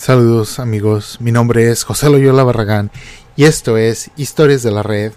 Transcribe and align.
Saludos 0.00 0.58
amigos, 0.60 1.18
mi 1.20 1.30
nombre 1.30 1.70
es 1.70 1.84
José 1.84 2.08
Loyola 2.08 2.42
Barragán 2.42 2.90
y 3.36 3.44
esto 3.44 3.76
es 3.76 4.10
Historias 4.16 4.62
de 4.62 4.70
la 4.70 4.82
Red. 4.82 5.12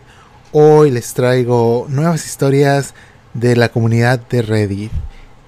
Hoy 0.51 0.91
les 0.91 1.13
traigo 1.13 1.85
nuevas 1.87 2.25
historias 2.25 2.93
de 3.33 3.55
la 3.55 3.69
comunidad 3.69 4.19
de 4.19 4.41
Reddit. 4.41 4.91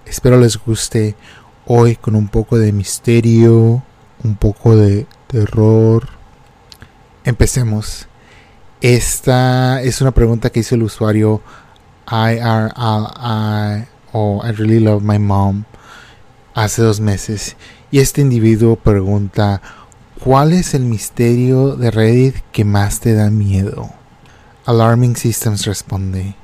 Espero 0.05 0.39
les 0.39 0.55
guste 0.55 1.17
hoy 1.65 1.97
con 1.97 2.15
un 2.15 2.29
poco 2.29 2.57
de 2.57 2.71
misterio, 2.71 3.83
un 4.23 4.37
poco 4.37 4.77
de 4.77 5.05
terror. 5.27 6.07
Empecemos. 7.25 8.07
Esta 8.79 9.81
es 9.81 9.99
una 9.99 10.11
pregunta 10.11 10.49
que 10.49 10.61
hizo 10.61 10.75
el 10.75 10.83
usuario 10.83 11.41
IRLI 12.09 12.71
o 14.13 14.41
I 14.45 14.51
Really 14.53 14.79
Love 14.79 15.03
My 15.03 15.19
Mom 15.19 15.65
hace 16.55 16.81
dos 16.81 17.01
meses 17.01 17.57
y 17.91 17.99
este 17.99 18.21
individuo 18.21 18.75
pregunta 18.75 19.61
¿Cuál 20.23 20.53
es 20.53 20.73
el 20.73 20.83
misterio 20.83 21.75
de 21.75 21.91
Reddit 21.91 22.35
que 22.51 22.65
más 22.65 22.99
te 22.99 23.13
da 23.13 23.29
miedo? 23.29 23.89
Alarming 24.65 25.15
Systems 25.15 25.65
responde 25.65 26.35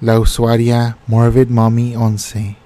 la 0.00 0.20
usuaria 0.20 0.98
Morbid 1.06 1.48
Mommy 1.48 1.96
11 1.96 2.56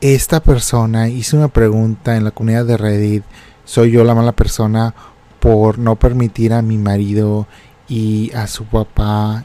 esta 0.00 0.40
persona 0.40 1.08
hizo 1.08 1.36
una 1.36 1.48
pregunta 1.48 2.16
en 2.16 2.24
la 2.24 2.32
comunidad 2.32 2.66
de 2.66 2.76
Reddit 2.76 3.24
¿Soy 3.64 3.92
yo 3.92 4.02
la 4.04 4.14
mala 4.14 4.32
persona 4.32 4.94
por 5.38 5.78
no 5.78 5.96
permitir 5.96 6.52
a 6.52 6.62
mi 6.62 6.78
marido 6.78 7.46
y 7.88 8.32
a 8.32 8.46
su 8.46 8.64
papá 8.64 9.44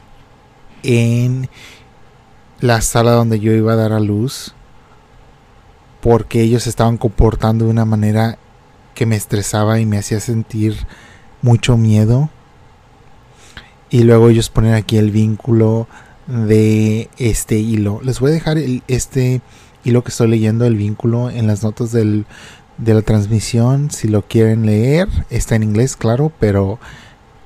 en 0.82 1.48
la 2.60 2.80
sala 2.80 3.12
donde 3.12 3.40
yo 3.40 3.52
iba 3.52 3.72
a 3.72 3.76
dar 3.76 3.92
a 3.92 4.00
luz? 4.00 4.54
Porque 6.08 6.40
ellos 6.40 6.66
estaban 6.66 6.96
comportando 6.96 7.66
de 7.66 7.70
una 7.70 7.84
manera 7.84 8.38
que 8.94 9.04
me 9.04 9.14
estresaba 9.14 9.78
y 9.78 9.84
me 9.84 9.98
hacía 9.98 10.20
sentir 10.20 10.74
mucho 11.42 11.76
miedo. 11.76 12.30
Y 13.90 14.04
luego 14.04 14.30
ellos 14.30 14.48
ponen 14.48 14.72
aquí 14.72 14.96
el 14.96 15.10
vínculo 15.10 15.86
de 16.26 17.10
este 17.18 17.58
hilo. 17.58 18.00
Les 18.02 18.20
voy 18.20 18.30
a 18.30 18.34
dejar 18.34 18.56
este 18.88 19.42
hilo 19.84 20.02
que 20.02 20.08
estoy 20.08 20.28
leyendo, 20.28 20.64
el 20.64 20.76
vínculo, 20.76 21.28
en 21.28 21.46
las 21.46 21.62
notas 21.62 21.92
de 21.92 22.24
la 22.78 23.02
transmisión. 23.02 23.90
Si 23.90 24.08
lo 24.08 24.22
quieren 24.22 24.64
leer, 24.64 25.08
está 25.28 25.56
en 25.56 25.62
inglés, 25.62 25.94
claro, 25.94 26.32
pero 26.40 26.78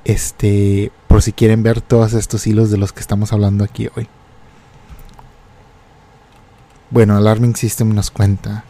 este, 0.04 0.92
por 1.08 1.20
si 1.20 1.32
quieren 1.32 1.64
ver 1.64 1.80
todos 1.80 2.12
estos 2.12 2.46
hilos 2.46 2.70
de 2.70 2.78
los 2.78 2.92
que 2.92 3.00
estamos 3.00 3.32
hablando 3.32 3.64
aquí 3.64 3.88
hoy. 3.96 4.06
Bueno, 6.92 7.16
Alarming 7.16 7.56
System 7.56 7.94
nos 7.94 8.10
cuenta 8.10 8.64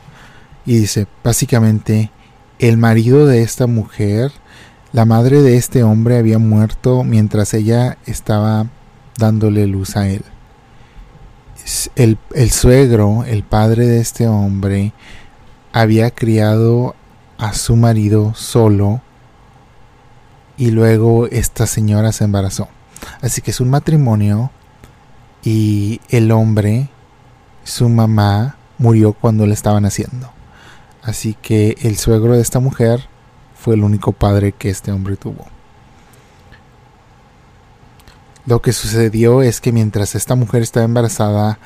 y 0.65 0.77
dice, 0.77 1.09
básicamente, 1.25 2.13
el 2.61 2.77
marido 2.77 3.27
de 3.27 3.43
esta 3.43 3.67
mujer, 3.67 4.31
la 4.93 5.05
madre 5.05 5.43
de 5.43 5.57
este 5.57 5.83
hombre 5.83 6.19
había 6.19 6.39
muerto 6.39 7.03
mientras 7.03 7.53
ella 7.53 7.99
estaba 8.07 8.67
dándole 9.19 9.67
luz 9.67 9.97
a 9.97 10.09
él. 10.09 10.25
El, 11.97 12.17
el 12.37 12.53
suegro, 12.53 13.25
el 13.25 13.43
padre 13.43 13.89
de 13.89 14.01
este 14.01 14.29
hombre, 14.29 14.93
había 15.73 16.13
criado 16.13 16.95
a 17.39 17.55
su 17.55 17.75
marido 17.75 18.35
solo 18.37 19.01
y 20.57 20.71
luego 20.71 21.27
esta 21.27 21.67
señora 21.67 22.13
se 22.13 22.23
embarazó. 22.23 22.69
Así 23.21 23.43
que 23.43 23.51
es 23.51 23.59
un 23.59 23.71
matrimonio 23.71 24.53
y 25.43 26.01
el 26.09 26.31
hombre 26.31 26.89
su 27.65 27.89
mamá 27.89 28.57
murió 28.79 29.13
cuando 29.13 29.47
le 29.47 29.55
estaban 29.55 29.85
haciendo. 29.85 30.31
Así 31.03 31.37
que 31.41 31.77
el 31.83 31.97
suegro 31.97 32.33
de 32.35 32.43
esta 32.43 32.61
mujer 32.61 33.09
fue 33.55 33.75
el 33.75 33.85
único 33.85 34.13
padre 34.13 34.53
que 34.53 34.71
este 34.71 34.93
hombre 34.93 35.17
tuvo. 35.17 35.47
Lo 38.45 38.61
que 38.61 38.73
sucedió 38.73 39.43
es 39.43 39.61
que 39.61 39.73
mientras 39.73 40.15
esta 40.15 40.35
mujer 40.35 40.63
estaba 40.63 40.85
embarazada, 40.85 41.59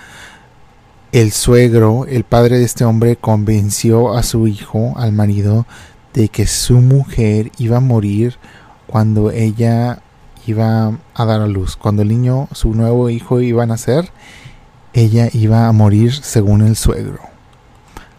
el 1.13 1.33
suegro, 1.33 2.05
el 2.07 2.25
padre 2.25 2.59
de 2.59 2.65
este 2.65 2.85
hombre, 2.85 3.17
convenció 3.17 4.15
a 4.15 4.23
su 4.23 4.47
hijo, 4.47 4.93
al 4.97 5.13
marido, 5.13 5.67
de 6.13 6.29
que 6.29 6.47
su 6.47 6.75
mujer 6.75 7.51
iba 7.57 7.79
a 7.79 7.81
morir 7.81 8.37
cuando 8.87 9.31
ella 9.31 10.03
iba 10.47 10.99
a 11.15 11.25
dar 11.25 11.41
a 11.41 11.47
luz. 11.47 11.77
Cuando 11.77 12.03
el 12.03 12.09
niño, 12.09 12.49
su 12.53 12.75
nuevo 12.75 13.09
hijo, 13.09 13.41
iba 13.41 13.63
a 13.63 13.67
nacer, 13.67 14.11
ella 14.97 15.29
iba 15.35 15.69
a 15.69 15.73
morir 15.73 16.15
según 16.15 16.63
el 16.63 16.75
suegro. 16.75 17.21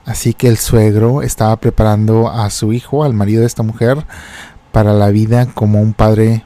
Así 0.05 0.35
que 0.35 0.47
el 0.47 0.57
suegro 0.57 1.23
estaba 1.23 1.55
preparando 1.57 2.29
a 2.29 2.49
su 2.51 2.71
hijo, 2.71 3.03
al 3.03 3.15
marido 3.15 3.41
de 3.41 3.47
esta 3.47 3.63
mujer, 3.63 4.05
para 4.71 4.93
la 4.93 5.09
vida 5.09 5.47
como 5.47 5.81
un 5.81 5.93
padre 5.93 6.43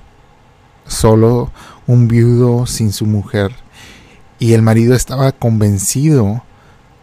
solo, 0.88 1.52
un 1.86 2.08
viudo 2.08 2.66
sin 2.66 2.94
su 2.94 3.06
mujer. 3.06 3.52
Y 4.40 4.54
el 4.54 4.62
marido 4.62 4.96
estaba 4.96 5.34
convencido 5.34 6.44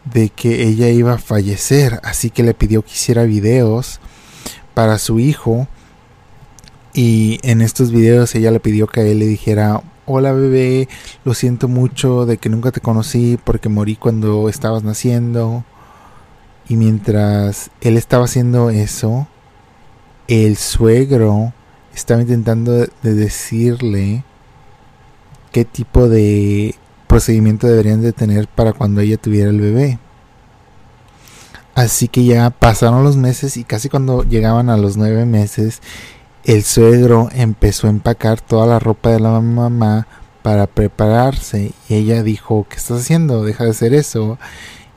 de 0.06 0.30
que 0.30 0.66
ella 0.66 0.88
iba 0.88 1.12
a 1.12 1.18
fallecer, 1.18 2.00
así 2.04 2.30
que 2.30 2.42
le 2.42 2.54
pidió 2.54 2.82
que 2.82 2.92
hiciera 2.92 3.24
videos 3.24 4.00
para 4.72 4.98
su 4.98 5.20
hijo. 5.20 5.68
Y 6.94 7.40
en 7.42 7.60
estos 7.60 7.92
videos 7.92 8.34
ella 8.34 8.50
le 8.50 8.58
pidió 8.58 8.86
que 8.86 9.10
él 9.10 9.18
le 9.18 9.26
dijera 9.26 9.82
hola 10.08 10.32
bebé, 10.32 10.88
lo 11.24 11.34
siento 11.34 11.68
mucho 11.68 12.24
de 12.24 12.38
que 12.38 12.48
nunca 12.48 12.72
te 12.72 12.80
conocí 12.80 13.38
porque 13.44 13.68
morí 13.68 13.94
cuando 13.94 14.48
estabas 14.48 14.82
naciendo. 14.82 15.64
Y 16.66 16.76
mientras 16.76 17.70
él 17.82 17.96
estaba 17.98 18.24
haciendo 18.24 18.70
eso, 18.70 19.28
el 20.26 20.56
suegro 20.56 21.52
estaba 21.94 22.22
intentando 22.22 22.72
de 22.72 23.14
decirle 23.14 24.24
qué 25.52 25.64
tipo 25.66 26.08
de 26.08 26.74
procedimiento 27.06 27.66
deberían 27.66 28.00
de 28.00 28.12
tener 28.12 28.48
para 28.48 28.72
cuando 28.72 29.02
ella 29.02 29.18
tuviera 29.18 29.50
el 29.50 29.60
bebé. 29.60 29.98
Así 31.74 32.08
que 32.08 32.24
ya 32.24 32.50
pasaron 32.50 33.04
los 33.04 33.16
meses 33.16 33.56
y 33.56 33.64
casi 33.64 33.88
cuando 33.88 34.24
llegaban 34.24 34.68
a 34.70 34.76
los 34.76 34.96
nueve 34.96 35.26
meses, 35.26 35.80
el 36.48 36.64
suegro 36.64 37.28
empezó 37.34 37.86
a 37.88 37.90
empacar 37.90 38.40
toda 38.40 38.66
la 38.66 38.78
ropa 38.78 39.10
de 39.10 39.20
la 39.20 39.38
mamá 39.38 40.06
para 40.40 40.66
prepararse 40.66 41.72
y 41.90 41.94
ella 41.94 42.22
dijo, 42.22 42.66
¿qué 42.70 42.76
estás 42.76 43.02
haciendo? 43.02 43.44
Deja 43.44 43.64
de 43.64 43.70
hacer 43.70 43.92
eso. 43.92 44.38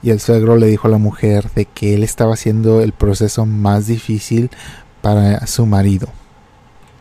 Y 0.02 0.08
el 0.08 0.20
suegro 0.20 0.56
le 0.56 0.66
dijo 0.68 0.88
a 0.88 0.90
la 0.90 0.96
mujer 0.96 1.50
de 1.54 1.66
que 1.66 1.92
él 1.92 2.04
estaba 2.04 2.32
haciendo 2.32 2.80
el 2.80 2.92
proceso 2.92 3.44
más 3.44 3.86
difícil 3.86 4.48
para 5.02 5.46
su 5.46 5.66
marido. 5.66 6.08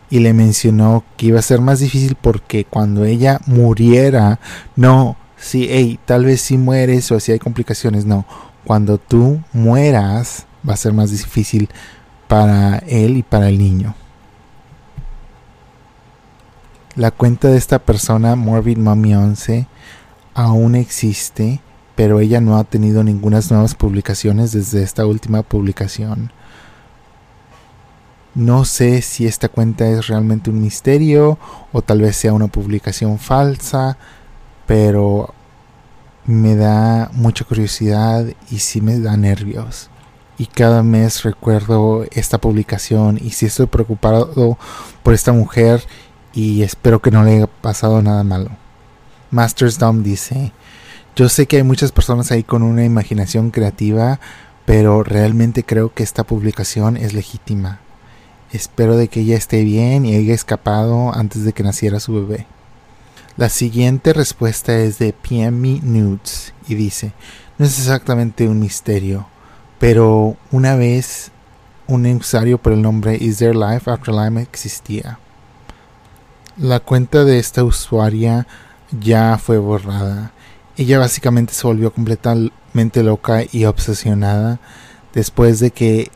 Y 0.10 0.20
le 0.20 0.34
mencionó 0.34 1.06
que 1.16 1.28
iba 1.28 1.40
a 1.40 1.44
ser 1.44 1.62
más 1.62 1.80
difícil 1.80 2.18
porque 2.20 2.66
cuando 2.66 3.06
ella 3.06 3.40
muriera, 3.46 4.42
no, 4.76 5.16
sí, 5.38 5.68
hey, 5.72 5.98
tal 6.04 6.26
vez 6.26 6.42
si 6.42 6.58
mueres 6.58 7.10
o 7.14 7.22
si 7.22 7.32
hay 7.32 7.40
complicaciones, 7.40 8.04
no. 8.04 8.26
Cuando 8.66 8.98
tú 8.98 9.40
mueras 9.54 10.46
va 10.68 10.74
a 10.74 10.78
ser 10.78 10.92
más 10.92 11.10
difícil 11.10 11.70
para 12.28 12.80
él 12.80 13.16
y 13.16 13.24
para 13.24 13.48
el 13.48 13.58
niño. 13.58 13.96
La 16.96 17.12
cuenta 17.12 17.48
de 17.48 17.58
esta 17.58 17.80
persona, 17.80 18.36
Morbid 18.36 18.78
Mommy 18.78 19.16
11, 19.16 19.66
aún 20.34 20.76
existe, 20.76 21.62
pero 21.96 22.20
ella 22.20 22.42
no 22.42 22.58
ha 22.58 22.66
tenido 22.66 23.02
ninguna 23.02 23.40
nuevas 23.50 23.76
publicaciones 23.76 24.52
desde 24.52 24.84
esta 24.84 25.06
última 25.06 25.42
publicación. 25.42 26.34
No 28.36 28.66
sé 28.66 29.02
si 29.02 29.26
esta 29.26 29.48
cuenta 29.48 29.88
es 29.88 30.08
realmente 30.08 30.50
un 30.50 30.62
misterio 30.62 31.38
o 31.72 31.82
tal 31.82 32.02
vez 32.02 32.18
sea 32.18 32.34
una 32.34 32.48
publicación 32.48 33.20
falsa, 33.20 33.98
pero 34.66 35.34
me 36.26 36.58
da 36.58 37.10
mucha 37.14 37.46
curiosidad 37.46 38.26
y 38.50 38.60
sí 38.60 38.82
me 38.82 39.00
da 39.00 39.16
nervios. 39.16 39.90
Y 40.38 40.46
cada 40.48 40.84
mes 40.84 41.24
recuerdo 41.24 42.06
esta 42.12 42.38
publicación 42.38 43.18
y 43.22 43.30
si 43.30 43.46
estoy 43.46 43.68
preocupado 43.68 44.58
por 45.04 45.14
esta 45.14 45.32
mujer 45.32 45.86
y 46.34 46.64
espero 46.64 47.02
que 47.02 47.12
no 47.12 47.24
le 47.24 47.36
haya 47.36 47.48
pasado 47.48 48.02
nada 48.02 48.24
malo. 48.24 48.50
Masters 49.32 49.80
Dom 49.80 50.04
dice, 50.04 50.52
yo 51.16 51.30
sé 51.30 51.46
que 51.46 51.58
hay 51.58 51.64
muchas 51.64 51.92
personas 51.92 52.32
ahí 52.32 52.44
con 52.44 52.64
una 52.64 52.86
imaginación 52.86 53.52
creativa, 53.52 54.20
pero 54.66 55.04
realmente 55.04 55.64
creo 55.64 55.94
que 55.94 56.04
esta 56.04 56.24
publicación 56.24 56.98
es 56.98 57.14
legítima. 57.14 57.80
Espero 58.52 58.98
de 58.98 59.08
que 59.08 59.22
ella 59.22 59.38
esté 59.38 59.64
bien 59.64 60.06
y 60.06 60.16
haya 60.16 60.34
escapado 60.34 61.14
antes 61.14 61.44
de 61.44 61.54
que 61.54 61.64
naciera 61.64 62.00
su 62.00 62.14
bebé. 62.14 62.46
La 63.38 63.50
siguiente 63.50 64.12
respuesta 64.14 64.78
es 64.78 65.00
de 65.00 65.14
PME 65.14 65.80
Nudes 65.84 66.54
y 66.68 66.76
dice, 66.76 67.14
no 67.58 67.66
es 67.66 67.80
exactamente 67.80 68.48
un 68.48 68.60
misterio, 68.60 69.28
pero 69.80 70.36
una 70.52 70.76
vez 70.76 71.32
un 71.88 72.06
usuario 72.06 72.58
por 72.58 72.74
el 72.74 72.82
nombre 72.82 73.18
Is 73.20 73.38
There 73.38 73.54
Life 73.54 73.90
After 73.90 74.14
Life 74.14 74.42
existía. 74.42 75.18
La 76.62 76.80
cuenta 76.80 77.26
de 77.26 77.40
esta 77.40 77.64
usuaria 77.64 78.46
ya 78.92 79.40
fue 79.40 79.58
borrada. 79.58 80.32
Ella 80.78 81.00
básicamente 81.00 81.56
se 81.56 81.66
volvió 81.66 81.92
completamente 81.92 83.02
loca 83.02 83.42
y 83.52 83.66
obsesionada 83.66 84.60
después 85.12 85.60
de 85.60 85.72
que 85.72 86.12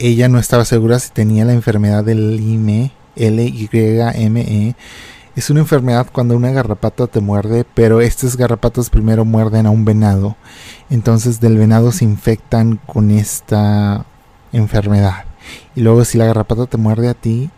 ella 0.00 0.28
no 0.28 0.40
estaba 0.40 0.64
segura 0.64 0.98
si 0.98 1.10
tenía 1.10 1.44
la 1.44 1.52
enfermedad 1.52 2.02
del 2.02 2.36
Lyme, 2.36 2.90
L-Y-M-E. 3.14 4.74
Es 5.36 5.50
una 5.50 5.60
enfermedad 5.60 6.08
cuando 6.10 6.36
una 6.36 6.50
garrapata 6.50 7.06
te 7.06 7.20
muerde, 7.20 7.64
pero 7.72 8.00
estas 8.00 8.36
garrapatas 8.36 8.90
primero 8.90 9.24
muerden 9.24 9.66
a 9.66 9.70
un 9.70 9.84
venado. 9.84 10.34
Entonces 10.90 11.38
del 11.38 11.58
venado 11.58 11.92
se 11.92 12.04
infectan 12.04 12.80
con 12.86 13.12
esta 13.12 14.04
enfermedad. 14.52 15.26
Y 15.76 15.82
luego 15.82 16.04
si 16.04 16.18
la 16.18 16.26
garrapata 16.26 16.66
te 16.66 16.76
muerde 16.76 17.08
a 17.08 17.14
ti, 17.14 17.50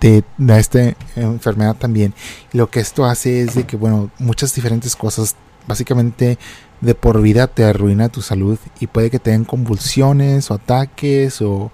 te 0.00 0.24
da 0.38 0.58
esta 0.58 0.96
enfermedad 1.14 1.76
también. 1.76 2.14
Y 2.52 2.58
lo 2.58 2.68
que 2.70 2.80
esto 2.80 3.04
hace 3.04 3.42
es 3.42 3.54
de 3.54 3.64
que, 3.64 3.76
bueno, 3.76 4.10
muchas 4.18 4.52
diferentes 4.54 4.96
cosas, 4.96 5.36
básicamente 5.68 6.38
de 6.80 6.94
por 6.94 7.20
vida 7.20 7.46
te 7.46 7.64
arruina 7.64 8.08
tu 8.08 8.22
salud 8.22 8.58
y 8.80 8.86
puede 8.86 9.10
que 9.10 9.18
te 9.18 9.30
den 9.30 9.44
convulsiones 9.44 10.50
o 10.50 10.54
ataques 10.54 11.42
o 11.42 11.70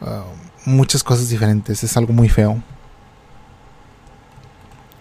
uh, 0.00 0.24
muchas 0.66 1.04
cosas 1.04 1.28
diferentes. 1.28 1.84
Es 1.84 1.96
algo 1.96 2.12
muy 2.12 2.28
feo. 2.28 2.60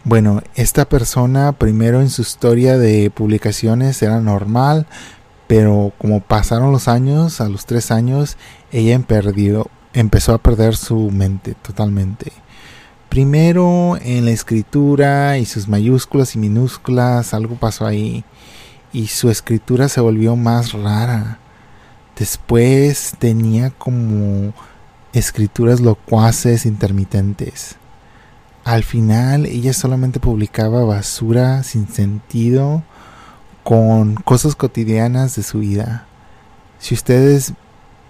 Bueno, 0.03 0.43
esta 0.55 0.85
persona 0.85 1.53
primero 1.53 1.99
en 1.99 2.11
su 2.11 2.21
historia 2.21 2.77
de 2.77 3.09
publicaciones 3.09 4.01
era 4.03 4.19
normal, 4.19 4.85
pero 5.47 5.93
como 5.97 6.21
pasaron 6.21 6.71
los 6.71 6.87
años, 6.87 7.41
a 7.41 7.49
los 7.49 7.65
tres 7.65 7.89
años, 7.89 8.37
ella 8.71 8.99
perdió, 8.99 9.67
empezó 9.93 10.33
a 10.33 10.37
perder 10.37 10.75
su 10.75 11.11
mente 11.11 11.55
totalmente. 11.55 12.31
Primero 13.09 13.97
en 14.01 14.25
la 14.25 14.31
escritura 14.31 15.37
y 15.37 15.45
sus 15.45 15.67
mayúsculas 15.67 16.35
y 16.35 16.39
minúsculas, 16.39 17.33
algo 17.33 17.55
pasó 17.55 17.85
ahí 17.85 18.23
y 18.93 19.07
su 19.07 19.29
escritura 19.29 19.89
se 19.89 20.01
volvió 20.01 20.35
más 20.35 20.73
rara. 20.73 21.39
Después 22.17 23.15
tenía 23.19 23.71
como 23.71 24.53
escrituras 25.13 25.81
locuaces 25.81 26.65
intermitentes. 26.65 27.75
Al 28.63 28.83
final 28.83 29.45
ella 29.45 29.73
solamente 29.73 30.19
publicaba 30.19 30.85
basura 30.85 31.63
sin 31.63 31.87
sentido 31.87 32.83
con 33.63 34.15
cosas 34.15 34.55
cotidianas 34.55 35.35
de 35.35 35.43
su 35.43 35.59
vida. 35.59 36.05
Si 36.79 36.93
ustedes 36.93 37.53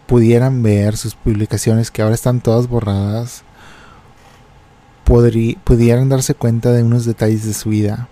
pudieran 0.08 0.64
ver 0.64 0.98
sus 0.98 1.16
publicaciones 1.16 1.92
que 1.92 2.02
ahora 2.02 2.16
están 2.16 2.42
todas 2.42 2.68
borradas, 2.68 3.44
pudieran 5.04 6.10
darse 6.10 6.34
cuenta 6.36 6.72
de 6.72 6.84
unos 6.84 7.06
detalles 7.06 7.46
de 7.46 7.54
su 7.54 7.70
vida. 7.70 8.08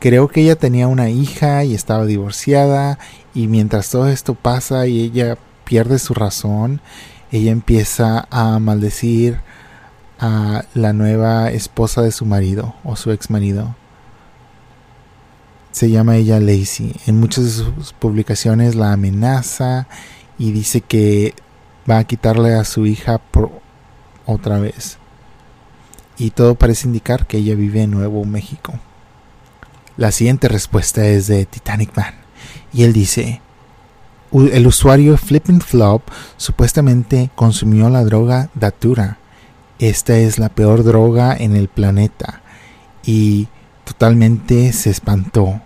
Creo 0.00 0.28
que 0.28 0.42
ella 0.42 0.56
tenía 0.56 0.88
una 0.88 1.10
hija 1.10 1.64
y 1.64 1.74
estaba 1.74 2.06
divorciada 2.06 2.98
y 3.34 3.46
mientras 3.46 3.90
todo 3.90 4.08
esto 4.08 4.34
pasa 4.34 4.86
y 4.86 5.00
ella 5.00 5.38
pierde 5.64 5.98
su 5.98 6.14
razón, 6.14 6.80
ella 7.30 7.52
empieza 7.52 8.26
a 8.30 8.58
maldecir 8.58 9.40
a 10.18 10.64
la 10.74 10.92
nueva 10.92 11.50
esposa 11.50 12.02
de 12.02 12.12
su 12.12 12.26
marido 12.26 12.74
o 12.84 12.96
su 12.96 13.10
ex 13.10 13.30
marido. 13.30 13.74
Se 15.72 15.90
llama 15.90 16.16
ella 16.16 16.38
Lacey. 16.40 16.94
En 17.06 17.18
muchas 17.18 17.44
de 17.44 17.50
sus 17.50 17.92
publicaciones 17.92 18.74
la 18.74 18.92
amenaza 18.92 19.88
y 20.42 20.50
dice 20.50 20.80
que 20.80 21.34
va 21.88 21.98
a 21.98 22.04
quitarle 22.04 22.56
a 22.56 22.64
su 22.64 22.84
hija 22.84 23.18
por 23.18 23.52
otra 24.26 24.58
vez. 24.58 24.98
Y 26.18 26.30
todo 26.30 26.56
parece 26.56 26.88
indicar 26.88 27.28
que 27.28 27.36
ella 27.36 27.54
vive 27.54 27.82
en 27.82 27.92
Nuevo 27.92 28.24
México. 28.24 28.74
La 29.96 30.10
siguiente 30.10 30.48
respuesta 30.48 31.06
es 31.06 31.28
de 31.28 31.46
Titanic 31.46 31.96
Man. 31.96 32.14
Y 32.72 32.82
él 32.82 32.92
dice, 32.92 33.40
el 34.32 34.66
usuario 34.66 35.16
Flippin' 35.16 35.60
Flop 35.60 36.02
supuestamente 36.36 37.30
consumió 37.36 37.88
la 37.88 38.02
droga 38.02 38.50
Datura 38.56 39.18
esta 39.78 40.18
es 40.18 40.40
la 40.40 40.48
peor 40.48 40.82
droga 40.82 41.36
en 41.36 41.54
el 41.54 41.68
planeta 41.68 42.42
y 43.04 43.46
totalmente 43.84 44.72
se 44.72 44.90
espantó 44.90 45.60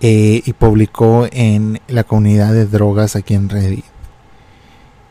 eh, 0.00 0.42
y 0.44 0.52
publicó 0.52 1.26
en 1.32 1.80
la 1.88 2.04
comunidad 2.04 2.52
de 2.52 2.66
drogas 2.66 3.16
aquí 3.16 3.34
en 3.34 3.48
Reddit 3.48 3.95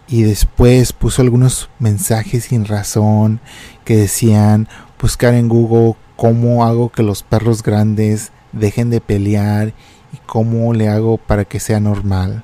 y 0.07 0.23
después 0.23 0.93
puso 0.93 1.21
algunos 1.21 1.69
mensajes 1.79 2.45
sin 2.45 2.65
razón 2.65 3.39
que 3.83 3.97
decían 3.97 4.67
buscar 5.01 5.33
en 5.33 5.49
Google 5.49 5.95
cómo 6.15 6.65
hago 6.65 6.91
que 6.91 7.03
los 7.03 7.23
perros 7.23 7.63
grandes 7.63 8.31
dejen 8.51 8.89
de 8.89 9.01
pelear 9.01 9.73
y 10.13 10.17
cómo 10.25 10.73
le 10.73 10.89
hago 10.89 11.17
para 11.17 11.45
que 11.45 11.59
sea 11.59 11.79
normal 11.79 12.43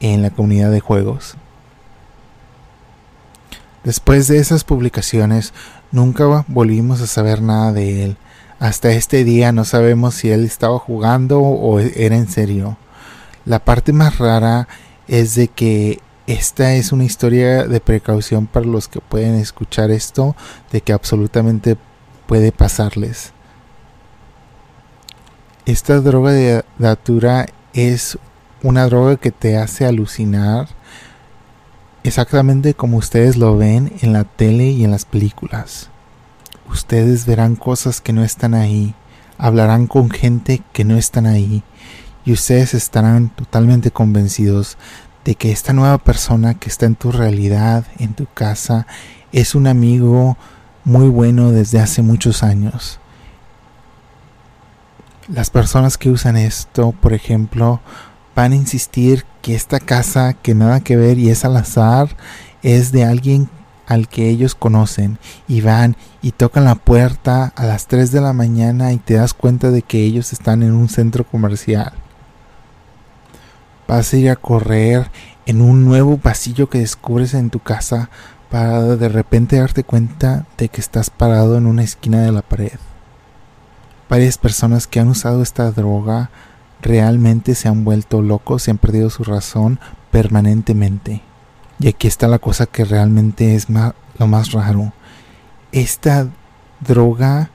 en 0.00 0.22
la 0.22 0.30
comunidad 0.30 0.70
de 0.70 0.80
juegos. 0.80 1.36
Después 3.84 4.26
de 4.26 4.38
esas 4.38 4.64
publicaciones, 4.64 5.52
nunca 5.92 6.44
volvimos 6.48 7.00
a 7.00 7.06
saber 7.06 7.40
nada 7.40 7.72
de 7.72 8.04
él. 8.04 8.16
Hasta 8.58 8.90
este 8.90 9.22
día 9.22 9.52
no 9.52 9.64
sabemos 9.64 10.14
si 10.14 10.30
él 10.30 10.44
estaba 10.44 10.78
jugando 10.78 11.40
o 11.40 11.78
era 11.78 12.16
en 12.16 12.28
serio. 12.28 12.78
La 13.44 13.60
parte 13.60 13.92
más 13.92 14.18
rara 14.18 14.66
es 15.06 15.36
de 15.36 15.46
que 15.46 16.00
esta 16.26 16.74
es 16.74 16.92
una 16.92 17.04
historia 17.04 17.64
de 17.64 17.80
precaución 17.80 18.46
para 18.46 18.66
los 18.66 18.88
que 18.88 19.00
pueden 19.00 19.36
escuchar 19.36 19.90
esto, 19.90 20.34
de 20.72 20.80
que 20.80 20.92
absolutamente 20.92 21.76
puede 22.26 22.52
pasarles. 22.52 23.32
Esta 25.66 26.00
droga 26.00 26.32
de 26.32 26.64
datura 26.78 27.46
es 27.72 28.18
una 28.62 28.86
droga 28.86 29.16
que 29.16 29.30
te 29.30 29.56
hace 29.56 29.84
alucinar 29.84 30.68
exactamente 32.02 32.74
como 32.74 32.98
ustedes 32.98 33.36
lo 33.36 33.56
ven 33.56 33.92
en 34.00 34.12
la 34.12 34.24
tele 34.24 34.70
y 34.70 34.84
en 34.84 34.90
las 34.90 35.04
películas. 35.04 35.90
Ustedes 36.68 37.26
verán 37.26 37.56
cosas 37.56 38.00
que 38.00 38.12
no 38.12 38.24
están 38.24 38.54
ahí, 38.54 38.94
hablarán 39.38 39.86
con 39.86 40.10
gente 40.10 40.62
que 40.72 40.84
no 40.84 40.96
están 40.96 41.26
ahí, 41.26 41.62
y 42.24 42.32
ustedes 42.32 42.74
estarán 42.74 43.28
totalmente 43.28 43.90
convencidos 43.90 44.76
de 45.26 45.34
que 45.34 45.50
esta 45.50 45.72
nueva 45.72 45.98
persona 45.98 46.54
que 46.54 46.68
está 46.68 46.86
en 46.86 46.94
tu 46.94 47.10
realidad, 47.10 47.84
en 47.98 48.14
tu 48.14 48.26
casa, 48.32 48.86
es 49.32 49.56
un 49.56 49.66
amigo 49.66 50.38
muy 50.84 51.08
bueno 51.08 51.50
desde 51.50 51.80
hace 51.80 52.00
muchos 52.00 52.44
años. 52.44 53.00
Las 55.26 55.50
personas 55.50 55.98
que 55.98 56.10
usan 56.10 56.36
esto, 56.36 56.92
por 56.92 57.12
ejemplo, 57.12 57.80
van 58.36 58.52
a 58.52 58.56
insistir 58.56 59.24
que 59.42 59.56
esta 59.56 59.80
casa 59.80 60.32
que 60.32 60.54
nada 60.54 60.78
que 60.78 60.94
ver 60.94 61.18
y 61.18 61.30
es 61.30 61.44
al 61.44 61.56
azar 61.56 62.16
es 62.62 62.92
de 62.92 63.04
alguien 63.04 63.50
al 63.88 64.06
que 64.08 64.28
ellos 64.28 64.54
conocen 64.54 65.18
y 65.48 65.60
van 65.60 65.96
y 66.22 66.30
tocan 66.32 66.64
la 66.64 66.76
puerta 66.76 67.52
a 67.56 67.66
las 67.66 67.88
3 67.88 68.12
de 68.12 68.20
la 68.20 68.32
mañana 68.32 68.92
y 68.92 68.98
te 68.98 69.14
das 69.14 69.34
cuenta 69.34 69.72
de 69.72 69.82
que 69.82 70.04
ellos 70.04 70.32
están 70.32 70.62
en 70.62 70.72
un 70.72 70.88
centro 70.88 71.24
comercial. 71.24 72.05
Vas 73.88 74.12
a 74.12 74.16
ir 74.16 74.30
a 74.30 74.36
correr 74.36 75.10
en 75.46 75.60
un 75.60 75.84
nuevo 75.84 76.18
pasillo 76.18 76.68
que 76.68 76.78
descubres 76.78 77.34
en 77.34 77.50
tu 77.50 77.60
casa 77.60 78.10
para 78.50 78.82
de 78.82 79.08
repente 79.08 79.58
darte 79.58 79.84
cuenta 79.84 80.46
de 80.58 80.68
que 80.68 80.80
estás 80.80 81.10
parado 81.10 81.56
en 81.56 81.66
una 81.66 81.82
esquina 81.82 82.22
de 82.22 82.32
la 82.32 82.42
pared. 82.42 82.78
Varias 84.08 84.38
personas 84.38 84.86
que 84.86 85.00
han 85.00 85.08
usado 85.08 85.42
esta 85.42 85.70
droga 85.72 86.30
realmente 86.80 87.54
se 87.54 87.68
han 87.68 87.84
vuelto 87.84 88.22
locos 88.22 88.66
y 88.66 88.70
han 88.70 88.78
perdido 88.78 89.10
su 89.10 89.24
razón 89.24 89.80
permanentemente. 90.10 91.22
Y 91.78 91.88
aquí 91.88 92.06
está 92.06 92.28
la 92.28 92.38
cosa 92.38 92.66
que 92.66 92.84
realmente 92.84 93.54
es 93.54 93.66
lo 93.68 94.26
más 94.26 94.52
raro. 94.52 94.92
Esta 95.72 96.28
droga 96.80 97.50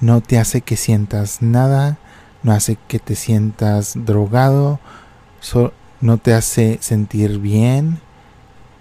no 0.00 0.20
te 0.20 0.38
hace 0.38 0.60
que 0.60 0.76
sientas 0.76 1.42
nada, 1.42 1.98
no 2.42 2.52
hace 2.52 2.78
que 2.86 2.98
te 2.98 3.14
sientas 3.14 3.92
drogado, 3.94 4.78
no 6.00 6.18
te 6.18 6.34
hace 6.34 6.78
sentir 6.80 7.38
bien, 7.38 8.00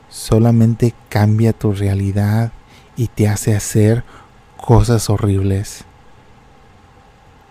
solamente 0.10 0.94
cambia 1.10 1.54
tu 1.54 1.74
realidad 1.74 2.52
y 2.96 3.08
te 3.08 3.28
hace 3.28 3.56
hacer 3.56 4.04
cosas 4.58 5.10
horribles. 5.10 5.86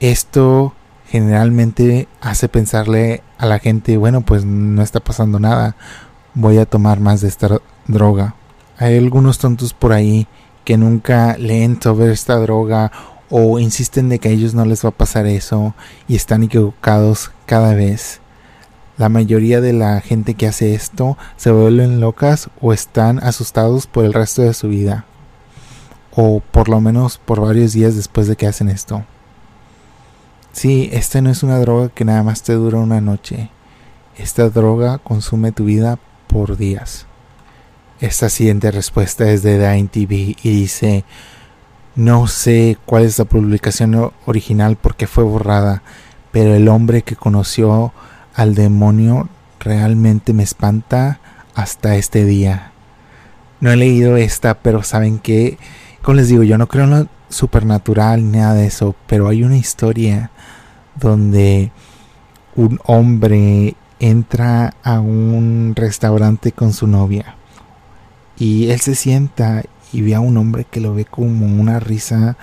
Esto 0.01 0.75
generalmente 1.09 2.09
hace 2.21 2.49
pensarle 2.49 3.23
a 3.39 3.47
la 3.47 3.59
gente, 3.59 3.97
bueno, 3.97 4.21
pues 4.23 4.45
no 4.45 4.83
está 4.83 5.01
pasando 5.01 5.39
nada, 5.39 5.77
voy 6.35 6.59
a 6.59 6.67
tomar 6.67 7.01
más 7.01 7.21
de 7.21 7.29
esta 7.29 7.61
droga. 7.87 8.35
Hay 8.79 8.99
algunos 8.99 9.39
tontos 9.39 9.73
por 9.73 9.93
ahí 9.93 10.27
que 10.65 10.77
nunca 10.77 11.37
leen 11.39 11.81
sobre 11.81 12.13
esta 12.13 12.37
droga 12.37 12.93
o 13.31 13.59
insisten 13.59 14.09
de 14.09 14.19
que 14.19 14.29
a 14.29 14.33
ellos 14.33 14.55
no 14.55 14.65
les 14.65 14.85
va 14.85 14.91
a 14.91 14.93
pasar 14.93 15.27
eso 15.27 15.75
y 16.09 16.17
están 16.17 16.43
equivocados 16.43 17.31
cada 17.47 17.75
vez. 17.75 18.21
La 18.99 19.09
mayoría 19.11 19.61
de 19.61 19.75
la 19.75 20.01
gente 20.01 20.35
que 20.35 20.47
hace 20.47 20.75
esto 20.75 21.19
se 21.37 21.51
vuelven 21.51 22.01
locas 22.01 22.49
o 22.61 22.73
están 22.73 23.23
asustados 23.23 23.87
por 23.87 24.05
el 24.05 24.15
resto 24.15 24.43
de 24.43 24.55
su 24.55 24.69
vida. 24.69 25.05
O 26.15 26.41
por 26.41 26.71
lo 26.71 26.81
menos 26.81 27.19
por 27.19 27.41
varios 27.41 27.75
días 27.75 27.95
después 27.95 28.27
de 28.27 28.37
que 28.37 28.47
hacen 28.47 28.71
esto. 28.71 29.05
Sí, 30.53 30.89
esta 30.93 31.21
no 31.21 31.29
es 31.29 31.43
una 31.43 31.59
droga 31.59 31.91
que 31.91 32.07
nada 32.07 32.23
más 32.23 32.43
te 32.43 32.55
dura 32.55 32.79
una 32.79 33.03
noche. 33.03 33.51
Esta 34.17 34.49
droga 34.49 34.97
consume 34.97 35.53
tu 35.53 35.67
vida 35.67 35.99
por 36.27 36.57
días. 36.57 37.05
Esta 38.01 38.31
siguiente 38.31 38.71
respuesta 38.71 39.31
es 39.31 39.43
de 39.43 39.59
Dine 39.59 39.91
y 40.43 40.51
dice, 40.51 41.05
no 41.95 42.27
sé 42.27 42.79
cuál 42.87 43.05
es 43.05 43.19
la 43.19 43.27
publicación 43.27 44.13
original 44.25 44.77
porque 44.77 45.07
fue 45.07 45.25
borrada, 45.25 45.83
pero 46.33 46.55
el 46.55 46.69
hombre 46.69 47.03
que 47.03 47.17
conoció 47.17 47.93
al 48.37 48.55
demonio 48.55 49.29
realmente 49.59 50.33
me 50.33 50.43
espanta 50.43 51.19
hasta 51.55 51.97
este 51.97 52.25
día. 52.25 52.71
No 53.61 53.73
he 53.73 53.77
leído 53.77 54.17
esta, 54.17 54.61
pero 54.61 54.83
saben 54.83 55.19
que, 55.19 55.59
como 56.03 56.17
les 56.17 56.29
digo, 56.29 56.43
yo 56.43 56.59
no 56.59 56.69
creo 56.69 56.85
en 56.85 56.91
lo 56.91 57.09
supernatural 57.31 58.23
ni 58.23 58.39
nada 58.39 58.55
de 58.55 58.67
eso, 58.67 58.95
pero 59.07 59.29
hay 59.29 59.43
una 59.43 59.57
historia 59.57 60.31
donde 60.95 61.73
un 62.55 62.79
hombre 62.85 63.75
entra 63.99 64.75
a 64.83 65.01
un 65.01 65.73
restaurante 65.75 66.53
con 66.53 66.75
su 66.75 66.87
novia 66.87 67.37
y 68.39 68.69
él 68.71 68.81
se 68.81 68.95
sienta 68.95 69.63
y 69.93 70.03
ve 70.03 70.15
a 70.15 70.21
un 70.21 70.37
hombre 70.37 70.67
que 70.71 70.81
lo 70.81 70.95
ve 70.95 71.07
como 71.07 71.47
una 71.47 71.81
risa 71.81 72.37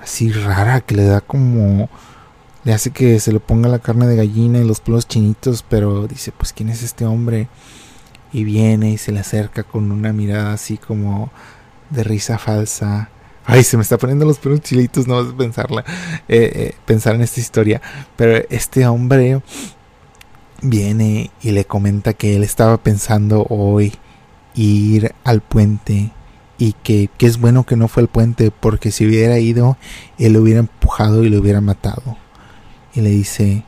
así 0.00 0.30
rara 0.30 0.80
que 0.80 0.94
le 0.94 1.04
da 1.04 1.20
como 1.20 1.88
le 2.64 2.72
hace 2.72 2.90
que 2.90 3.20
se 3.20 3.32
le 3.32 3.40
ponga 3.40 3.68
la 3.68 3.78
carne 3.78 4.06
de 4.06 4.16
gallina 4.16 4.58
y 4.58 4.64
los 4.64 4.80
pelos 4.80 5.06
chinitos, 5.06 5.64
pero 5.68 6.06
dice, 6.06 6.32
pues 6.32 6.52
quién 6.52 6.70
es 6.70 6.82
este 6.82 7.04
hombre 7.04 7.48
y 8.32 8.44
viene 8.44 8.90
y 8.90 8.98
se 8.98 9.12
le 9.12 9.20
acerca 9.20 9.62
con 9.62 9.92
una 9.92 10.12
mirada 10.12 10.54
así 10.54 10.78
como 10.78 11.30
de 11.90 12.04
risa 12.04 12.38
falsa. 12.38 13.10
Ay, 13.46 13.62
se 13.62 13.76
me 13.76 13.82
está 13.82 13.98
poniendo 13.98 14.24
los 14.24 14.38
pelos 14.38 14.62
chilitos, 14.62 15.06
no 15.06 15.22
vas 15.22 15.34
a 15.34 15.36
pensarla, 15.36 15.84
eh, 16.28 16.50
eh, 16.54 16.74
pensar 16.86 17.14
en 17.14 17.20
esta 17.20 17.40
historia. 17.40 17.82
Pero 18.16 18.42
este 18.48 18.86
hombre 18.86 19.42
viene 20.62 21.30
y 21.42 21.50
le 21.50 21.66
comenta 21.66 22.14
que 22.14 22.34
él 22.36 22.42
estaba 22.42 22.78
pensando 22.78 23.46
hoy 23.50 23.92
ir 24.54 25.14
al 25.24 25.42
puente 25.42 26.10
y 26.56 26.72
que, 26.82 27.10
que 27.18 27.26
es 27.26 27.38
bueno 27.38 27.64
que 27.64 27.76
no 27.76 27.88
fue 27.88 28.04
al 28.04 28.08
puente 28.08 28.50
porque 28.50 28.90
si 28.90 29.06
hubiera 29.06 29.38
ido, 29.38 29.76
él 30.18 30.32
lo 30.32 30.40
hubiera 30.40 30.60
empujado 30.60 31.24
y 31.24 31.28
lo 31.28 31.40
hubiera 31.40 31.60
matado. 31.60 32.23
Y 32.94 33.00
le 33.00 33.10
dice, 33.10 33.64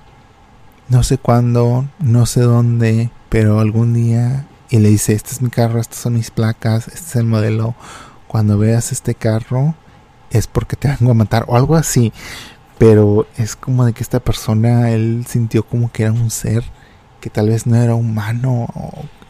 no 0.88 1.02
sé 1.02 1.18
cuándo, 1.18 1.86
no 1.98 2.26
sé 2.26 2.42
dónde, 2.42 3.10
pero 3.28 3.60
algún 3.60 3.92
día 3.94 4.46
y 4.68 4.78
le 4.78 4.88
dice, 4.88 5.12
este 5.14 5.30
es 5.30 5.42
mi 5.42 5.50
carro, 5.50 5.80
estas 5.80 5.98
son 5.98 6.14
mis 6.14 6.30
placas, 6.30 6.88
este 6.88 7.00
es 7.00 7.16
el 7.16 7.26
modelo, 7.26 7.74
cuando 8.26 8.58
veas 8.58 8.92
este 8.92 9.14
carro 9.14 9.74
es 10.30 10.46
porque 10.46 10.76
te 10.76 10.88
vengo 10.88 11.12
a 11.12 11.14
matar 11.14 11.44
o 11.48 11.56
algo 11.56 11.76
así. 11.76 12.12
Pero 12.78 13.26
es 13.38 13.56
como 13.56 13.86
de 13.86 13.94
que 13.94 14.02
esta 14.02 14.20
persona, 14.20 14.90
él 14.90 15.24
sintió 15.26 15.62
como 15.66 15.90
que 15.90 16.02
era 16.02 16.12
un 16.12 16.30
ser 16.30 16.62
que 17.20 17.30
tal 17.30 17.48
vez 17.48 17.66
no 17.66 17.76
era 17.76 17.94
humano 17.94 18.68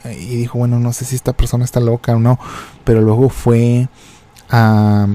y 0.04 0.36
dijo, 0.36 0.58
bueno, 0.58 0.80
no 0.80 0.92
sé 0.92 1.04
si 1.04 1.14
esta 1.14 1.32
persona 1.32 1.64
está 1.64 1.80
loca 1.80 2.16
o 2.16 2.18
no, 2.18 2.38
pero 2.84 3.00
luego 3.00 3.28
fue 3.28 3.88
a 4.50 5.06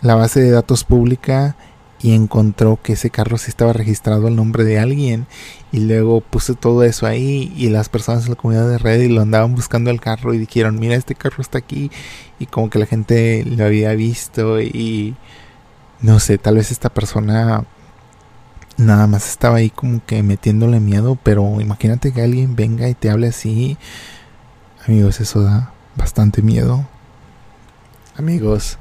la 0.00 0.14
base 0.14 0.40
de 0.40 0.50
datos 0.50 0.84
pública 0.84 1.56
y 2.00 2.12
encontró 2.12 2.78
que 2.82 2.92
ese 2.92 3.10
carro 3.10 3.38
sí 3.38 3.50
estaba 3.50 3.72
registrado 3.72 4.28
al 4.28 4.36
nombre 4.36 4.64
de 4.64 4.78
alguien 4.78 5.26
y 5.72 5.80
luego 5.80 6.20
puse 6.20 6.54
todo 6.54 6.84
eso 6.84 7.06
ahí 7.06 7.52
y 7.56 7.68
las 7.70 7.88
personas 7.88 8.24
en 8.24 8.30
la 8.30 8.36
comunidad 8.36 8.68
de 8.68 8.78
red 8.78 9.00
y 9.00 9.08
lo 9.08 9.22
andaban 9.22 9.54
buscando 9.54 9.90
el 9.90 10.00
carro 10.00 10.32
y 10.32 10.38
dijeron 10.38 10.78
mira 10.78 10.94
este 10.94 11.14
carro 11.14 11.42
está 11.42 11.58
aquí 11.58 11.90
y 12.38 12.46
como 12.46 12.70
que 12.70 12.78
la 12.78 12.86
gente 12.86 13.44
lo 13.44 13.64
había 13.64 13.92
visto 13.94 14.60
y 14.60 15.16
no 16.00 16.20
sé 16.20 16.38
tal 16.38 16.54
vez 16.56 16.70
esta 16.70 16.88
persona 16.88 17.64
nada 18.76 19.06
más 19.08 19.28
estaba 19.28 19.56
ahí 19.56 19.70
como 19.70 20.04
que 20.06 20.22
metiéndole 20.22 20.78
miedo 20.78 21.18
pero 21.22 21.60
imagínate 21.60 22.12
que 22.12 22.22
alguien 22.22 22.54
venga 22.54 22.88
y 22.88 22.94
te 22.94 23.10
hable 23.10 23.26
así 23.26 23.76
amigos 24.86 25.20
eso 25.20 25.42
da 25.42 25.72
bastante 25.98 26.40
miedo. 26.40 26.86
Amigos 28.16 28.78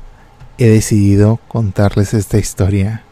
he 0.58 0.68
decidido 0.68 1.40
contarles 1.48 2.14
esta 2.14 2.38
historia 2.38 3.04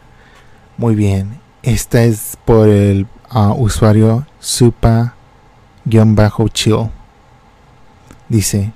muy 0.77 0.96
bien, 0.96 1.39
esta 1.63 2.03
es 2.03 2.38
por 2.46 2.67
el 2.67 3.08
uh, 3.34 3.53
usuario 3.53 4.27
supa-chill. 4.39 5.13
Dice, 8.27 8.72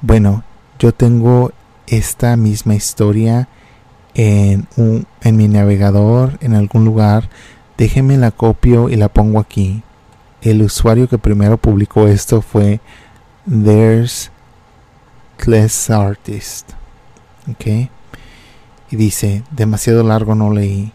bueno, 0.00 0.42
yo 0.78 0.92
tengo 0.92 1.52
esta 1.86 2.36
misma 2.36 2.74
historia 2.74 3.48
en, 4.14 4.66
un, 4.76 5.06
en 5.22 5.36
mi 5.36 5.48
navegador, 5.48 6.38
en 6.40 6.54
algún 6.54 6.84
lugar. 6.84 7.28
Déjenme 7.78 8.16
la 8.16 8.30
copio 8.30 8.88
y 8.88 8.96
la 8.96 9.08
pongo 9.08 9.38
aquí. 9.38 9.82
El 10.40 10.62
usuario 10.62 11.08
que 11.08 11.18
primero 11.18 11.56
publicó 11.56 12.08
esto 12.08 12.42
fue 12.42 12.80
There's 13.46 14.30
Class 15.36 15.90
Artist. 15.90 16.70
Okay 17.52 17.90
y 18.92 18.96
dice, 18.96 19.42
demasiado 19.50 20.04
largo 20.04 20.34
no 20.34 20.52
leí. 20.52 20.92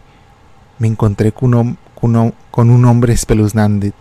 Me 0.78 0.86
encontré 0.86 1.32
con 1.32 1.52
un, 1.54 1.78
con 1.94 2.70
un 2.70 2.84
hombre 2.84 3.12
espeluznante. 3.12 3.92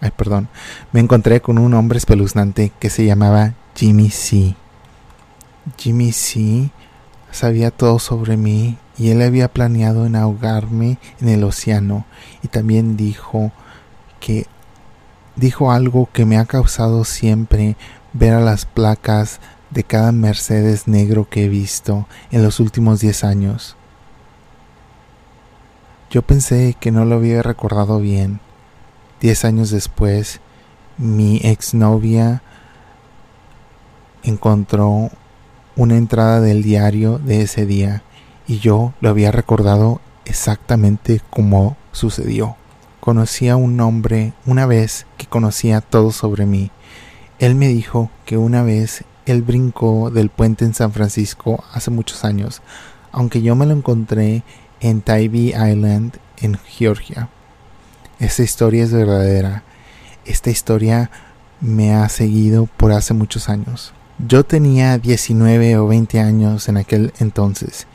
Ay, 0.00 0.10
perdón. 0.16 0.48
Me 0.92 1.00
encontré 1.00 1.42
con 1.42 1.58
un 1.58 1.74
hombre 1.74 1.98
espeluznante 1.98 2.70
que 2.78 2.88
se 2.88 3.04
llamaba 3.04 3.54
Jimmy 3.74 4.10
C. 4.10 4.54
Jimmy 5.76 6.12
C 6.12 6.70
sabía 7.32 7.72
todo 7.72 7.98
sobre 7.98 8.36
mí 8.36 8.78
y 8.96 9.10
él 9.10 9.20
había 9.22 9.48
planeado 9.48 10.06
en 10.06 10.14
ahogarme 10.14 10.98
en 11.20 11.28
el 11.28 11.42
océano 11.42 12.04
y 12.44 12.48
también 12.48 12.96
dijo 12.96 13.50
que 14.20 14.46
dijo 15.34 15.72
algo 15.72 16.08
que 16.12 16.26
me 16.26 16.38
ha 16.38 16.44
causado 16.44 17.04
siempre 17.04 17.76
ver 18.12 18.34
a 18.34 18.40
las 18.40 18.66
placas 18.66 19.40
de 19.72 19.84
cada 19.84 20.12
Mercedes 20.12 20.86
negro 20.86 21.28
que 21.28 21.44
he 21.44 21.48
visto 21.48 22.06
en 22.30 22.42
los 22.42 22.60
últimos 22.60 23.00
10 23.00 23.24
años. 23.24 23.76
Yo 26.10 26.22
pensé 26.22 26.76
que 26.78 26.90
no 26.90 27.04
lo 27.04 27.14
había 27.14 27.42
recordado 27.42 27.98
bien. 27.98 28.40
Diez 29.20 29.44
años 29.44 29.70
después, 29.70 30.40
mi 30.98 31.40
exnovia 31.42 32.42
encontró 34.22 35.10
una 35.74 35.96
entrada 35.96 36.40
del 36.40 36.62
diario 36.62 37.18
de 37.18 37.42
ese 37.42 37.64
día 37.64 38.02
y 38.46 38.58
yo 38.58 38.92
lo 39.00 39.08
había 39.08 39.32
recordado 39.32 40.00
exactamente 40.26 41.22
como 41.30 41.76
sucedió. 41.92 42.56
Conocí 43.00 43.48
a 43.48 43.56
un 43.56 43.80
hombre 43.80 44.34
una 44.44 44.66
vez 44.66 45.06
que 45.16 45.26
conocía 45.26 45.80
todo 45.80 46.12
sobre 46.12 46.44
mí. 46.44 46.70
Él 47.38 47.54
me 47.54 47.68
dijo 47.68 48.10
que 48.26 48.36
una 48.36 48.62
vez 48.62 49.04
él 49.26 49.42
brincó 49.42 50.10
del 50.10 50.30
puente 50.30 50.64
en 50.64 50.74
San 50.74 50.92
Francisco 50.92 51.64
hace 51.72 51.90
muchos 51.90 52.24
años, 52.24 52.62
aunque 53.12 53.42
yo 53.42 53.54
me 53.54 53.66
lo 53.66 53.72
encontré 53.72 54.42
en 54.80 55.00
Tybee 55.00 55.48
Island, 55.48 56.18
en 56.38 56.58
Georgia. 56.58 57.28
Esta 58.18 58.42
historia 58.42 58.84
es 58.84 58.92
verdadera. 58.92 59.62
Esta 60.24 60.50
historia 60.50 61.10
me 61.60 61.94
ha 61.94 62.08
seguido 62.08 62.66
por 62.66 62.92
hace 62.92 63.14
muchos 63.14 63.48
años. 63.48 63.92
Yo 64.18 64.44
tenía 64.44 64.98
19 64.98 65.78
o 65.78 65.86
20 65.88 66.20
años 66.20 66.68
en 66.68 66.76
aquel 66.76 67.12
entonces 67.18 67.86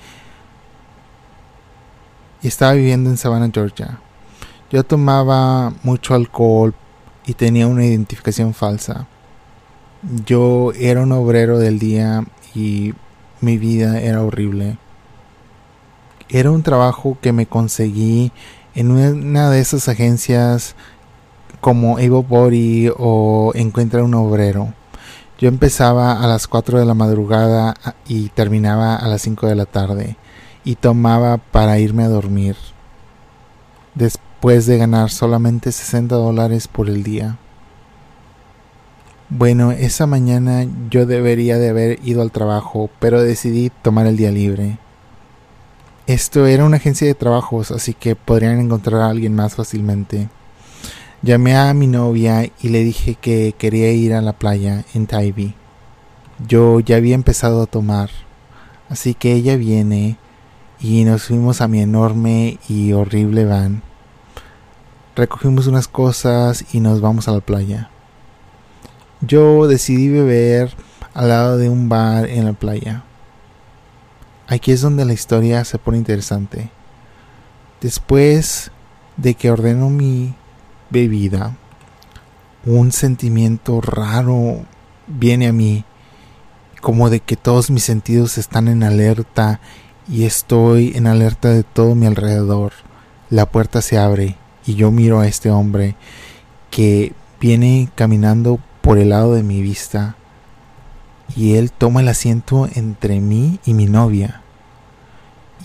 y 2.41 2.48
estaba 2.48 2.74
viviendo 2.74 3.10
en 3.10 3.17
Savannah, 3.17 3.50
Georgia. 3.53 4.00
Yo 4.72 4.84
tomaba 4.84 5.74
mucho 5.84 6.13
alcohol 6.13 6.74
y 7.25 7.34
tenía 7.34 7.67
una 7.67 7.86
identificación 7.86 8.53
falsa. 8.53 9.07
Yo 10.25 10.74
era 10.74 11.01
un 11.01 11.12
obrero 11.12 11.58
del 11.58 11.80
día 11.80 12.24
y 12.54 12.94
mi 13.42 13.58
vida 13.58 14.00
era 14.00 14.24
horrible. 14.24 14.77
Era 16.30 16.51
un 16.51 16.62
trabajo 16.62 17.18
que 17.22 17.34
me 17.34 17.46
conseguí 17.48 18.32
en 18.75 18.92
una 18.92 19.50
de 19.50 19.60
esas 19.60 19.88
agencias 19.89 20.75
como 21.62 21.98
Able 21.98 22.25
Body 22.27 22.92
o 22.96 23.51
Encuentra 23.56 24.04
un 24.04 24.13
obrero. 24.13 24.74
Yo 25.39 25.48
empezaba 25.48 26.24
a 26.24 26.27
las 26.27 26.48
4 26.48 26.80
de 26.80 26.86
la 26.86 26.94
madrugada 26.94 27.75
y 28.08 28.30
terminaba 28.30 28.96
a 28.96 29.08
las 29.08 29.22
5 29.24 29.48
de 29.48 29.56
la 29.56 29.66
tarde 29.66 30.18
y 30.63 30.75
tomaba 30.75 31.38
para 31.38 31.80
irme 31.80 32.04
a 32.04 32.10
dormir 32.10 32.56
después 33.96 34.66
de 34.66 34.77
ganar 34.77 35.10
solamente 35.10 35.72
60 35.72 36.16
dólares 36.16 36.68
por 36.68 36.88
el 36.89 37.04
día. 37.04 37.38
Bueno, 39.29 39.74
esa 39.74 40.07
mañana 40.07 40.65
yo 40.89 41.05
debería 41.05 41.57
de 41.57 41.69
haber 41.69 42.00
ido 42.07 42.22
al 42.22 42.31
trabajo, 42.31 42.89
pero 43.00 43.22
decidí 43.22 43.69
tomar 43.81 44.07
el 44.07 44.15
día 44.15 44.31
libre. 44.31 44.77
Esto 46.07 46.46
era 46.46 46.63
una 46.63 46.77
agencia 46.77 47.05
de 47.05 47.13
trabajos, 47.13 47.72
así 47.72 47.93
que 47.93 48.15
podrían 48.15 48.57
encontrar 48.57 49.01
a 49.01 49.10
alguien 49.10 49.36
más 49.36 49.55
fácilmente. 49.55 50.29
Llamé 51.22 51.57
a 51.57 51.74
mi 51.74 51.88
novia 51.88 52.50
y 52.62 52.69
le 52.69 52.86
dije 52.86 53.15
que 53.15 53.53
quería 53.57 53.91
ir 53.91 54.13
a 54.13 54.22
la 54.22 54.31
playa 54.31 54.86
en 54.93 55.07
Tybee. 55.07 55.55
Yo 56.48 56.79
ya 56.79 56.96
había 56.96 57.15
empezado 57.15 57.62
a 57.62 57.65
tomar, 57.65 58.10
así 58.88 59.13
que 59.13 59.34
ella 59.34 59.57
viene 59.57 60.15
y 60.79 61.03
nos 61.03 61.24
fuimos 61.24 61.60
a 61.60 61.67
mi 61.67 61.81
enorme 61.81 62.60
y 62.69 62.93
horrible 62.93 63.43
van. 63.43 63.81
Recogimos 65.17 65.67
unas 65.67 65.89
cosas 65.89 66.63
y 66.74 66.79
nos 66.79 67.01
vamos 67.01 67.27
a 67.27 67.34
la 67.34 67.41
playa. 67.41 67.89
Yo 69.22 69.68
decidí 69.68 70.10
beber 70.10 70.76
al 71.14 71.30
lado 71.30 71.58
de 71.58 71.70
un 71.70 71.90
bar 71.90 72.28
en 72.30 72.46
la 72.46 72.54
playa. 72.54 73.04
Aquí 74.48 74.72
es 74.72 74.82
donde 74.82 75.06
la 75.06 75.14
historia 75.14 75.66
se 75.66 75.78
pone 75.78 75.98
interesante. 75.98 76.70
Después 77.82 78.72
de 79.18 79.34
que 79.34 79.52
ordeno 79.52 79.90
mi 79.90 80.36
bebida, 80.90 81.56
un 82.66 82.92
sentimiento 82.92 83.82
raro 83.82 84.66
viene 85.08 85.48
a 85.48 85.54
mí, 85.54 85.84
como 86.82 87.10
de 87.10 87.20
que 87.20 87.36
todos 87.36 87.72
mis 87.72 87.84
sentidos 87.84 88.38
están 88.38 88.68
en 88.68 88.84
alerta 88.84 89.60
y 90.08 90.26
estoy 90.26 90.94
en 90.96 91.08
alerta 91.08 91.50
de 91.50 91.64
todo 91.64 91.96
mi 91.96 92.06
alrededor. 92.06 92.74
La 93.30 93.46
puerta 93.46 93.82
se 93.82 93.98
abre 93.98 94.38
y 94.66 94.76
yo 94.76 94.92
miro 94.92 95.20
a 95.20 95.28
este 95.28 95.50
hombre 95.50 95.96
que 96.70 97.14
viene 97.40 97.90
caminando 97.96 98.60
por 98.88 99.00
el 99.00 99.10
lado 99.10 99.34
de 99.34 99.44
mi 99.44 99.62
vista 99.62 100.15
y 101.36 101.56
él 101.56 101.74
toma 101.74 102.00
el 102.00 102.08
asiento 102.08 102.70
entre 102.74 103.20
mí 103.20 103.60
y 103.65 103.74
mi 103.74 103.86
novia. 103.86 104.44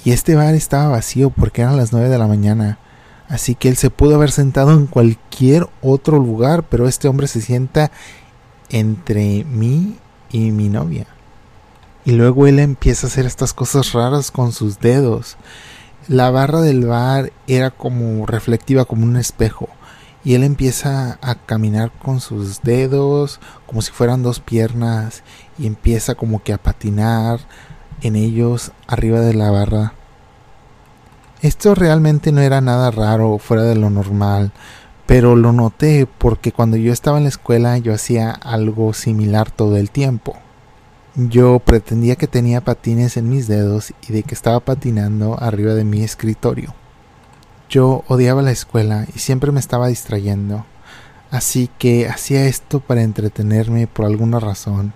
Y 0.04 0.10
este 0.10 0.34
bar 0.34 0.56
estaba 0.56 0.88
vacío 0.88 1.30
porque 1.30 1.62
eran 1.62 1.76
las 1.76 1.92
nueve 1.92 2.08
de 2.08 2.18
la 2.18 2.26
mañana, 2.26 2.80
así 3.28 3.54
que 3.54 3.68
él 3.68 3.76
se 3.76 3.90
pudo 3.90 4.16
haber 4.16 4.32
sentado 4.32 4.72
en 4.72 4.88
cualquier 4.88 5.68
otro 5.82 6.18
lugar, 6.18 6.64
pero 6.64 6.88
este 6.88 7.06
hombre 7.06 7.28
se 7.28 7.40
sienta 7.40 7.92
entre 8.70 9.44
mí 9.44 9.98
y 10.32 10.50
mi 10.50 10.68
novia. 10.68 11.06
Y 12.04 12.12
luego 12.12 12.48
él 12.48 12.58
empieza 12.58 13.06
a 13.06 13.10
hacer 13.10 13.24
estas 13.24 13.54
cosas 13.54 13.92
raras 13.92 14.32
con 14.32 14.50
sus 14.50 14.80
dedos. 14.80 15.36
La 16.08 16.32
barra 16.32 16.60
del 16.60 16.86
bar 16.86 17.32
era 17.46 17.70
como 17.70 18.26
reflectiva, 18.26 18.84
como 18.84 19.04
un 19.04 19.16
espejo. 19.16 19.68
Y 20.24 20.34
él 20.34 20.44
empieza 20.44 21.18
a 21.20 21.34
caminar 21.34 21.90
con 21.90 22.20
sus 22.20 22.62
dedos, 22.62 23.40
como 23.66 23.82
si 23.82 23.90
fueran 23.90 24.22
dos 24.22 24.40
piernas, 24.40 25.22
y 25.58 25.66
empieza 25.66 26.14
como 26.14 26.42
que 26.42 26.52
a 26.52 26.58
patinar 26.58 27.40
en 28.02 28.16
ellos 28.16 28.72
arriba 28.86 29.20
de 29.20 29.34
la 29.34 29.50
barra. 29.50 29.94
Esto 31.40 31.74
realmente 31.74 32.30
no 32.30 32.40
era 32.40 32.60
nada 32.60 32.90
raro 32.92 33.38
fuera 33.38 33.64
de 33.64 33.74
lo 33.74 33.90
normal, 33.90 34.52
pero 35.06 35.34
lo 35.34 35.52
noté 35.52 36.06
porque 36.06 36.52
cuando 36.52 36.76
yo 36.76 36.92
estaba 36.92 37.18
en 37.18 37.24
la 37.24 37.30
escuela 37.30 37.78
yo 37.78 37.92
hacía 37.92 38.30
algo 38.30 38.92
similar 38.92 39.50
todo 39.50 39.76
el 39.76 39.90
tiempo. 39.90 40.36
Yo 41.14 41.58
pretendía 41.58 42.16
que 42.16 42.26
tenía 42.26 42.62
patines 42.62 43.16
en 43.16 43.28
mis 43.28 43.46
dedos 43.46 43.92
y 44.08 44.12
de 44.12 44.22
que 44.22 44.34
estaba 44.34 44.60
patinando 44.60 45.36
arriba 45.38 45.74
de 45.74 45.84
mi 45.84 46.02
escritorio. 46.02 46.74
Yo 47.72 48.04
odiaba 48.06 48.42
la 48.42 48.50
escuela 48.50 49.06
y 49.16 49.18
siempre 49.18 49.50
me 49.50 49.58
estaba 49.58 49.88
distrayendo, 49.88 50.66
así 51.30 51.70
que 51.78 52.06
hacía 52.06 52.44
esto 52.44 52.80
para 52.80 53.00
entretenerme 53.00 53.86
por 53.86 54.04
alguna 54.04 54.38
razón. 54.40 54.92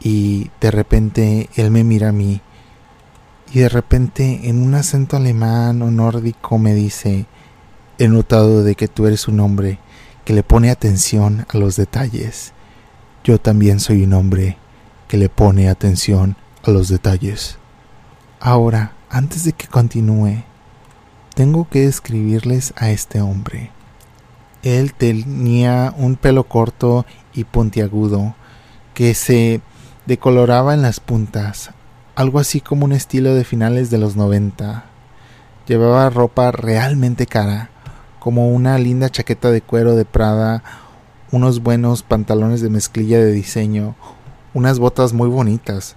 Y 0.00 0.50
de 0.62 0.70
repente 0.70 1.50
él 1.56 1.70
me 1.70 1.84
mira 1.84 2.08
a 2.08 2.12
mí 2.12 2.40
y 3.52 3.58
de 3.58 3.68
repente 3.68 4.48
en 4.48 4.62
un 4.62 4.74
acento 4.74 5.18
alemán 5.18 5.82
o 5.82 5.90
nórdico 5.90 6.56
me 6.56 6.72
dice, 6.72 7.26
he 7.98 8.08
notado 8.08 8.64
de 8.64 8.74
que 8.74 8.88
tú 8.88 9.06
eres 9.06 9.28
un 9.28 9.38
hombre 9.40 9.78
que 10.24 10.32
le 10.32 10.44
pone 10.44 10.70
atención 10.70 11.44
a 11.52 11.58
los 11.58 11.76
detalles. 11.76 12.54
Yo 13.22 13.38
también 13.38 13.80
soy 13.80 14.04
un 14.04 14.14
hombre 14.14 14.56
que 15.08 15.18
le 15.18 15.28
pone 15.28 15.68
atención 15.68 16.36
a 16.62 16.70
los 16.70 16.88
detalles. 16.88 17.58
Ahora, 18.40 18.94
antes 19.10 19.44
de 19.44 19.52
que 19.52 19.66
continúe, 19.66 20.42
tengo 21.34 21.68
que 21.68 21.86
describirles 21.86 22.72
a 22.76 22.90
este 22.90 23.20
hombre. 23.20 23.70
Él 24.62 24.94
tenía 24.94 25.92
un 25.98 26.16
pelo 26.16 26.44
corto 26.44 27.04
y 27.34 27.44
puntiagudo 27.44 28.34
que 28.94 29.14
se 29.14 29.60
decoloraba 30.06 30.74
en 30.74 30.82
las 30.82 31.00
puntas, 31.00 31.70
algo 32.14 32.38
así 32.38 32.60
como 32.60 32.84
un 32.84 32.92
estilo 32.92 33.34
de 33.34 33.44
finales 33.44 33.90
de 33.90 33.98
los 33.98 34.16
90. 34.16 34.84
Llevaba 35.66 36.08
ropa 36.08 36.52
realmente 36.52 37.26
cara, 37.26 37.70
como 38.20 38.48
una 38.48 38.78
linda 38.78 39.10
chaqueta 39.10 39.50
de 39.50 39.60
cuero 39.60 39.96
de 39.96 40.04
Prada, 40.04 40.62
unos 41.32 41.62
buenos 41.62 42.02
pantalones 42.02 42.60
de 42.60 42.70
mezclilla 42.70 43.18
de 43.18 43.32
diseño, 43.32 43.96
unas 44.54 44.78
botas 44.78 45.12
muy 45.12 45.28
bonitas. 45.28 45.96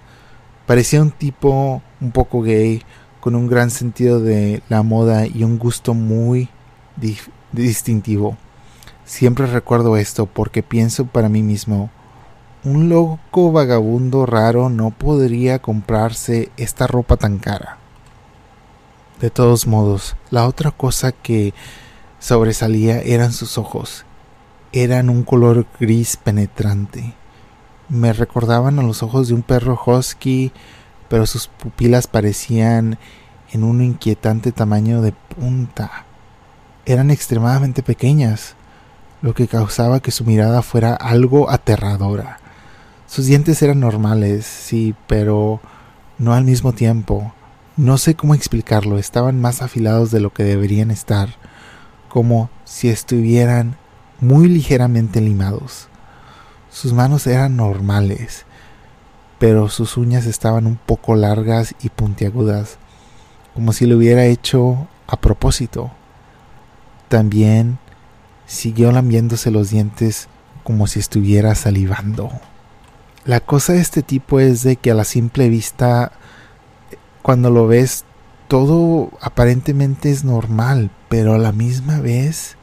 Parecía 0.66 1.00
un 1.00 1.12
tipo 1.12 1.80
un 2.00 2.10
poco 2.10 2.42
gay, 2.42 2.82
con 3.28 3.34
un 3.34 3.46
gran 3.46 3.70
sentido 3.70 4.20
de 4.20 4.62
la 4.70 4.82
moda 4.82 5.26
y 5.26 5.44
un 5.44 5.58
gusto 5.58 5.92
muy 5.92 6.48
distintivo. 7.52 8.38
Siempre 9.04 9.44
recuerdo 9.44 9.98
esto 9.98 10.24
porque 10.24 10.62
pienso 10.62 11.04
para 11.04 11.28
mí 11.28 11.42
mismo, 11.42 11.90
un 12.64 12.88
loco 12.88 13.52
vagabundo 13.52 14.24
raro 14.24 14.70
no 14.70 14.92
podría 14.92 15.58
comprarse 15.58 16.50
esta 16.56 16.86
ropa 16.86 17.18
tan 17.18 17.36
cara. 17.36 17.76
De 19.20 19.28
todos 19.28 19.66
modos, 19.66 20.16
la 20.30 20.48
otra 20.48 20.70
cosa 20.70 21.12
que 21.12 21.52
sobresalía 22.20 23.02
eran 23.02 23.34
sus 23.34 23.58
ojos. 23.58 24.06
Eran 24.72 25.10
un 25.10 25.22
color 25.22 25.66
gris 25.78 26.16
penetrante 26.16 27.12
me 27.88 28.12
recordaban 28.12 28.78
a 28.78 28.82
los 28.82 29.02
ojos 29.02 29.28
de 29.28 29.34
un 29.34 29.42
perro 29.42 29.78
husky, 29.84 30.52
pero 31.08 31.26
sus 31.26 31.48
pupilas 31.48 32.06
parecían 32.06 32.98
en 33.52 33.64
un 33.64 33.82
inquietante 33.82 34.52
tamaño 34.52 35.02
de 35.02 35.12
punta. 35.12 36.04
Eran 36.86 37.10
extremadamente 37.10 37.82
pequeñas, 37.82 38.54
lo 39.22 39.34
que 39.34 39.48
causaba 39.48 40.00
que 40.00 40.10
su 40.10 40.24
mirada 40.24 40.62
fuera 40.62 40.94
algo 40.94 41.50
aterradora. 41.50 42.38
Sus 43.06 43.26
dientes 43.26 43.62
eran 43.62 43.80
normales, 43.80 44.46
sí, 44.46 44.94
pero 45.06 45.60
no 46.18 46.34
al 46.34 46.44
mismo 46.44 46.72
tiempo. 46.72 47.32
No 47.76 47.96
sé 47.96 48.14
cómo 48.14 48.34
explicarlo, 48.34 48.98
estaban 48.98 49.40
más 49.40 49.62
afilados 49.62 50.10
de 50.10 50.20
lo 50.20 50.32
que 50.32 50.44
deberían 50.44 50.90
estar, 50.90 51.30
como 52.08 52.50
si 52.64 52.88
estuvieran 52.88 53.76
muy 54.20 54.48
ligeramente 54.48 55.20
limados. 55.20 55.88
Sus 56.70 56.92
manos 56.92 57.26
eran 57.26 57.56
normales, 57.56 58.44
pero 59.38 59.68
sus 59.68 59.96
uñas 59.96 60.26
estaban 60.26 60.66
un 60.66 60.76
poco 60.76 61.14
largas 61.14 61.74
y 61.82 61.88
puntiagudas, 61.90 62.78
como 63.54 63.72
si 63.72 63.86
lo 63.86 63.96
hubiera 63.96 64.24
hecho 64.24 64.88
a 65.06 65.16
propósito. 65.20 65.90
También 67.08 67.78
siguió 68.46 68.92
lambiéndose 68.92 69.50
los 69.50 69.70
dientes 69.70 70.28
como 70.64 70.86
si 70.86 70.98
estuviera 70.98 71.54
salivando. 71.54 72.30
La 73.24 73.40
cosa 73.40 73.74
de 73.74 73.80
este 73.80 74.02
tipo 74.02 74.40
es 74.40 74.62
de 74.62 74.76
que 74.76 74.90
a 74.90 74.94
la 74.94 75.04
simple 75.04 75.48
vista, 75.48 76.12
cuando 77.22 77.50
lo 77.50 77.66
ves, 77.66 78.04
todo 78.48 79.10
aparentemente 79.20 80.10
es 80.10 80.24
normal, 80.24 80.90
pero 81.08 81.34
a 81.34 81.38
la 81.38 81.52
misma 81.52 82.00
vez 82.00 82.56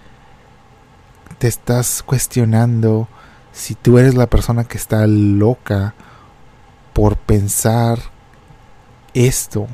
te 1.38 1.48
estás 1.48 2.02
cuestionando 2.04 3.08
si 3.52 3.76
tú 3.76 4.00
eres 4.00 4.16
la 4.16 4.28
persona 4.28 4.64
que 4.64 4.78
está 4.78 5.06
loca 5.08 5.94
por 6.96 7.18
pensar 7.18 8.00
esto. 9.14 9.68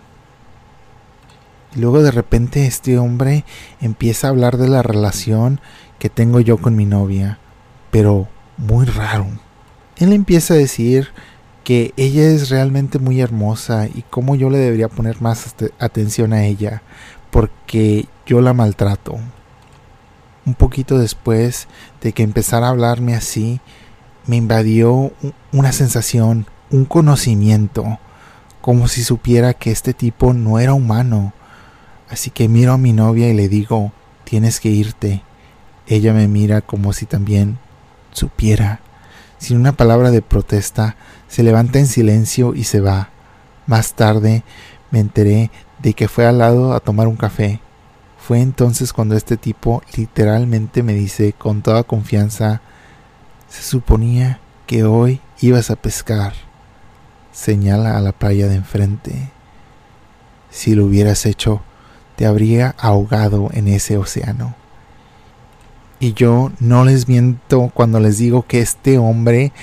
Y 1.76 1.80
luego 1.80 2.02
de 2.02 2.10
repente 2.10 2.66
este 2.66 2.98
hombre 2.98 3.46
empieza 3.80 4.26
a 4.26 4.32
hablar 4.32 4.58
de 4.58 4.68
la 4.68 4.82
relación 4.82 5.62
que 6.00 6.10
tengo 6.10 6.40
yo 6.40 6.58
con 6.58 6.76
mi 6.76 6.88
novia, 6.88 7.38
pero 7.92 8.28
muy 8.58 8.88
raro. 8.88 9.28
Él 9.98 10.14
empieza 10.14 10.56
a 10.56 10.58
decir 10.58 11.10
que 11.64 11.94
ella 11.96 12.24
es 12.24 12.50
realmente 12.50 12.98
muy 12.98 13.22
hermosa 13.22 13.86
y 13.86 14.04
cómo 14.10 14.36
yo 14.36 14.50
le 14.50 14.58
debería 14.58 14.90
poner 14.90 15.22
más 15.22 15.56
atención 15.78 16.34
a 16.34 16.44
ella, 16.46 16.82
porque 17.30 18.08
yo 18.26 18.42
la 18.42 18.54
maltrato 18.54 19.20
un 20.44 20.56
poquito 20.56 20.98
después 20.98 21.68
de 22.02 22.14
que 22.14 22.24
empezara 22.24 22.66
a 22.66 22.72
hablarme 22.72 23.14
así, 23.14 23.62
me 24.26 24.38
invadió 24.38 25.12
una 25.52 25.72
sensación, 25.72 26.48
un 26.72 26.86
conocimiento, 26.86 28.00
como 28.62 28.88
si 28.88 29.04
supiera 29.04 29.54
que 29.54 29.72
este 29.72 29.94
tipo 29.94 30.34
no 30.34 30.60
era 30.60 30.74
humano. 30.74 31.34
Así 32.10 32.30
que 32.30 32.48
miro 32.48 32.74
a 32.74 32.78
mi 32.78 32.94
novia 32.94 33.30
y 33.30 33.34
le 33.34 33.50
digo, 33.50 33.92
tienes 34.24 34.60
que 34.60 34.70
irte. 34.70 35.24
Ella 35.88 36.14
me 36.14 36.28
mira 36.28 36.62
como 36.62 36.94
si 36.94 37.06
también 37.06 37.58
supiera. 38.12 38.80
Sin 39.38 39.58
una 39.58 39.74
palabra 39.74 40.12
de 40.12 40.22
protesta, 40.22 40.96
se 41.28 41.44
levanta 41.44 41.80
en 41.80 41.88
silencio 41.88 42.54
y 42.56 42.64
se 42.64 42.80
va. 42.80 43.10
Más 43.66 43.94
tarde 43.94 44.44
me 44.92 45.00
enteré 45.00 45.52
de 45.80 45.94
que 45.94 46.08
fue 46.08 46.26
al 46.26 46.38
lado 46.38 46.74
a 46.74 46.80
tomar 46.80 47.08
un 47.08 47.16
café 47.16 47.62
fue 48.22 48.40
entonces 48.40 48.94
cuando 48.94 49.18
este 49.18 49.36
tipo 49.36 49.82
literalmente 49.98 50.84
me 50.84 50.94
dice 50.94 51.34
con 51.34 51.64
toda 51.64 51.84
confianza, 51.84 52.62
se 53.50 53.64
suponía 53.64 54.40
que 54.68 54.84
hoy 54.84 55.20
ibas 55.42 55.72
a 55.72 55.76
pescar. 55.76 56.34
Señala 57.32 57.98
a 57.98 58.02
la 58.02 58.12
playa 58.12 58.48
de 58.48 58.56
enfrente. 58.56 59.32
Si 60.50 60.76
lo 60.76 60.86
hubieras 60.86 61.26
hecho, 61.26 61.62
te 62.16 62.26
habría 62.26 62.76
ahogado 62.78 63.50
en 63.54 63.68
ese 63.68 63.98
océano. 63.98 64.56
Y 66.00 66.14
yo 66.14 66.52
no 66.60 66.84
les 66.84 67.08
miento 67.08 67.72
cuando 67.74 68.00
les 68.00 68.18
digo 68.18 68.46
que 68.46 68.60
este 68.60 68.98
hombre 68.98 69.54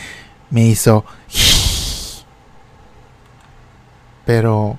me 0.51 0.65
hizo... 0.67 1.05
Pero 4.25 4.79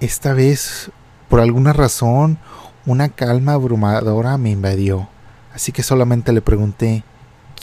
esta 0.00 0.32
vez, 0.32 0.90
por 1.28 1.40
alguna 1.40 1.72
razón, 1.72 2.38
una 2.84 3.08
calma 3.08 3.52
abrumadora 3.52 4.36
me 4.38 4.50
invadió. 4.50 5.08
Así 5.54 5.70
que 5.70 5.82
solamente 5.82 6.32
le 6.32 6.42
pregunté, 6.42 7.04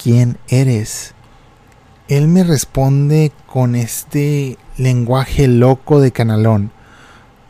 ¿quién 0.01 0.37
eres? 0.47 1.13
Él 2.09 2.27
me 2.27 2.43
responde 2.43 3.31
con 3.45 3.75
este 3.75 4.57
lenguaje 4.77 5.47
loco 5.47 6.01
de 6.01 6.11
canalón, 6.11 6.71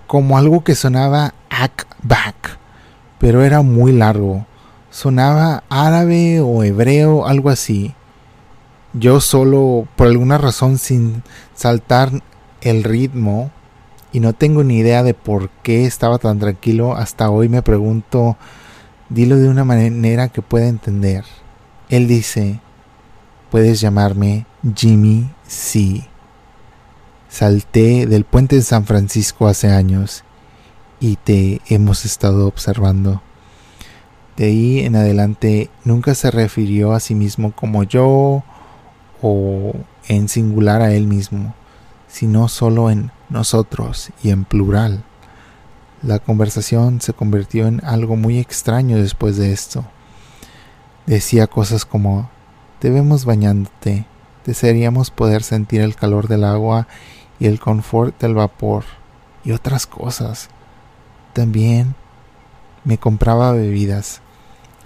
como 0.05 0.37
algo 0.37 0.65
que 0.65 0.75
sonaba 0.75 1.33
back, 2.03 2.59
pero 3.19 3.45
era 3.45 3.61
muy 3.61 3.93
largo. 3.93 4.45
Sonaba 4.89 5.63
árabe 5.69 6.41
o 6.41 6.61
hebreo, 6.65 7.25
algo 7.25 7.49
así. 7.49 7.95
Yo 8.91 9.21
solo, 9.21 9.87
por 9.95 10.07
alguna 10.07 10.37
razón, 10.37 10.77
sin 10.77 11.23
saltar 11.55 12.11
el 12.59 12.83
ritmo, 12.83 13.51
y 14.11 14.19
no 14.19 14.33
tengo 14.33 14.65
ni 14.65 14.79
idea 14.79 15.03
de 15.03 15.13
por 15.13 15.49
qué 15.63 15.85
estaba 15.85 16.17
tan 16.17 16.37
tranquilo, 16.37 16.97
hasta 16.97 17.29
hoy 17.29 17.47
me 17.47 17.61
pregunto, 17.61 18.35
dilo 19.07 19.37
de 19.37 19.47
una 19.47 19.63
manera 19.63 20.27
que 20.27 20.41
pueda 20.41 20.67
entender. 20.67 21.23
Él 21.87 22.09
dice, 22.09 22.59
puedes 23.49 23.81
llamarme 23.81 24.45
Jimmy 24.75 25.29
C. 25.47 26.07
Salté 27.29 28.05
del 28.05 28.23
puente 28.23 28.55
de 28.55 28.61
San 28.61 28.85
Francisco 28.85 29.47
hace 29.47 29.69
años 29.69 30.23
y 30.99 31.15
te 31.15 31.61
hemos 31.67 32.05
estado 32.05 32.47
observando. 32.47 33.21
De 34.37 34.45
ahí 34.45 34.79
en 34.79 34.95
adelante 34.95 35.69
nunca 35.83 36.15
se 36.15 36.31
refirió 36.31 36.93
a 36.93 36.99
sí 36.99 37.15
mismo 37.15 37.51
como 37.51 37.83
yo 37.83 38.43
o 39.21 39.73
en 40.07 40.29
singular 40.29 40.81
a 40.81 40.93
él 40.93 41.07
mismo, 41.07 41.53
sino 42.07 42.47
solo 42.47 42.89
en 42.89 43.11
nosotros 43.29 44.11
y 44.23 44.29
en 44.29 44.45
plural. 44.45 45.03
La 46.01 46.19
conversación 46.19 47.01
se 47.01 47.13
convirtió 47.13 47.67
en 47.67 47.83
algo 47.83 48.15
muy 48.15 48.39
extraño 48.39 48.97
después 48.97 49.37
de 49.37 49.51
esto. 49.51 49.85
Decía 51.05 51.47
cosas 51.47 51.85
como, 51.85 52.29
te 52.79 52.89
vemos 52.89 53.25
bañándote, 53.25 54.05
desearíamos 54.45 55.11
poder 55.11 55.43
sentir 55.43 55.81
el 55.81 55.95
calor 55.95 56.27
del 56.27 56.45
agua 56.45 56.87
y 57.39 57.47
el 57.47 57.59
confort 57.59 58.19
del 58.19 58.33
vapor 58.33 58.85
y 59.43 59.51
otras 59.51 59.85
cosas. 59.85 60.49
También 61.33 61.95
me 62.85 62.97
compraba 62.97 63.51
bebidas, 63.51 64.21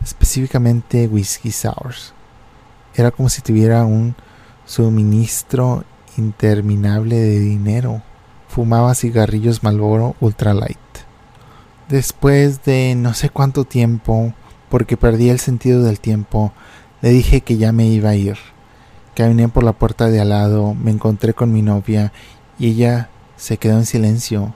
específicamente 0.04 1.08
whisky 1.08 1.52
sours. 1.52 2.14
Era 2.96 3.12
como 3.12 3.30
si 3.30 3.42
tuviera 3.42 3.86
un 3.86 4.16
suministro 4.66 5.84
interminable 6.18 7.16
de 7.16 7.40
dinero. 7.40 8.02
Fumaba 8.48 8.94
cigarrillos 8.96 9.64
Marlboro 9.64 10.16
Ultralight. 10.20 10.78
Después 11.90 12.64
de 12.64 12.96
no 12.96 13.14
sé 13.14 13.30
cuánto 13.30 13.66
tiempo, 13.66 14.34
porque 14.70 14.98
perdí 14.98 15.30
el 15.30 15.40
sentido 15.40 15.84
del 15.84 16.00
tiempo, 16.00 16.54
le 17.04 17.10
dije 17.10 17.42
que 17.42 17.58
ya 17.58 17.74
me 17.74 17.86
iba 17.86 18.12
a 18.12 18.16
ir. 18.16 18.38
Caminé 19.14 19.50
por 19.50 19.66
la 19.66 19.74
puerta 19.74 20.08
de 20.08 20.22
al 20.22 20.30
lado, 20.30 20.74
me 20.74 20.90
encontré 20.90 21.34
con 21.34 21.52
mi 21.52 21.62
novia 21.62 22.14
y 22.58 22.70
ella 22.70 23.10
se 23.36 23.58
quedó 23.58 23.74
en 23.78 23.86
silencio. 23.86 24.56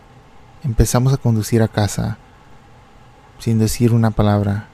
Empezamos 0.64 1.12
a 1.12 1.18
conducir 1.18 1.62
a 1.62 1.68
casa, 1.68 2.18
sin 3.38 3.60
decir 3.60 3.92
una 3.92 4.12
palabra. 4.12 4.70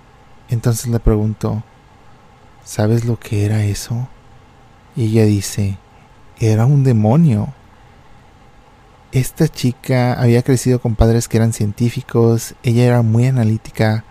Entonces 0.49 0.85
le 0.85 0.99
pregunto, 0.99 1.63
¿sabes 2.63 3.05
lo 3.05 3.19
que 3.19 3.43
era 3.43 3.63
eso? 3.63 4.07
Y 4.95 5.05
ella 5.05 5.25
dice, 5.25 5.79
era 6.37 6.67
un 6.67 6.83
demonio. 6.83 7.55
Esta 9.11 9.47
chica 9.47 10.13
había 10.13 10.43
crecido 10.43 10.79
con 10.79 10.93
padres 10.93 11.27
que 11.27 11.37
eran 11.37 11.53
científicos, 11.53 12.53
ella 12.61 12.83
era 12.83 13.01
muy 13.01 13.25
analítica, 13.25 14.05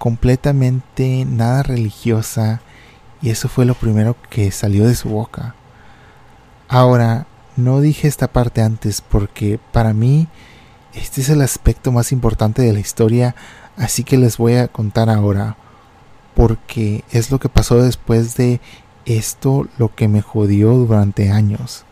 completamente 0.00 1.26
nada 1.26 1.62
religiosa, 1.62 2.62
y 3.20 3.28
eso 3.28 3.50
fue 3.50 3.66
lo 3.66 3.74
primero 3.74 4.16
que 4.30 4.50
salió 4.50 4.88
de 4.88 4.94
su 4.94 5.10
boca. 5.10 5.54
Ahora, 6.68 7.26
no 7.56 7.82
dije 7.82 8.08
esta 8.08 8.26
parte 8.28 8.62
antes 8.62 9.02
porque 9.02 9.60
para 9.72 9.92
mí 9.92 10.26
este 10.94 11.20
es 11.20 11.28
el 11.28 11.42
aspecto 11.42 11.92
más 11.92 12.12
importante 12.12 12.62
de 12.62 12.72
la 12.72 12.80
historia, 12.80 13.34
así 13.76 14.02
que 14.02 14.16
les 14.16 14.38
voy 14.38 14.54
a 14.54 14.68
contar 14.68 15.10
ahora, 15.10 15.58
porque 16.34 17.04
es 17.10 17.30
lo 17.30 17.38
que 17.38 17.50
pasó 17.50 17.82
después 17.82 18.36
de 18.36 18.62
esto 19.04 19.68
lo 19.76 19.94
que 19.94 20.08
me 20.08 20.22
jodió 20.22 20.72
durante 20.72 21.30
años. 21.30 21.84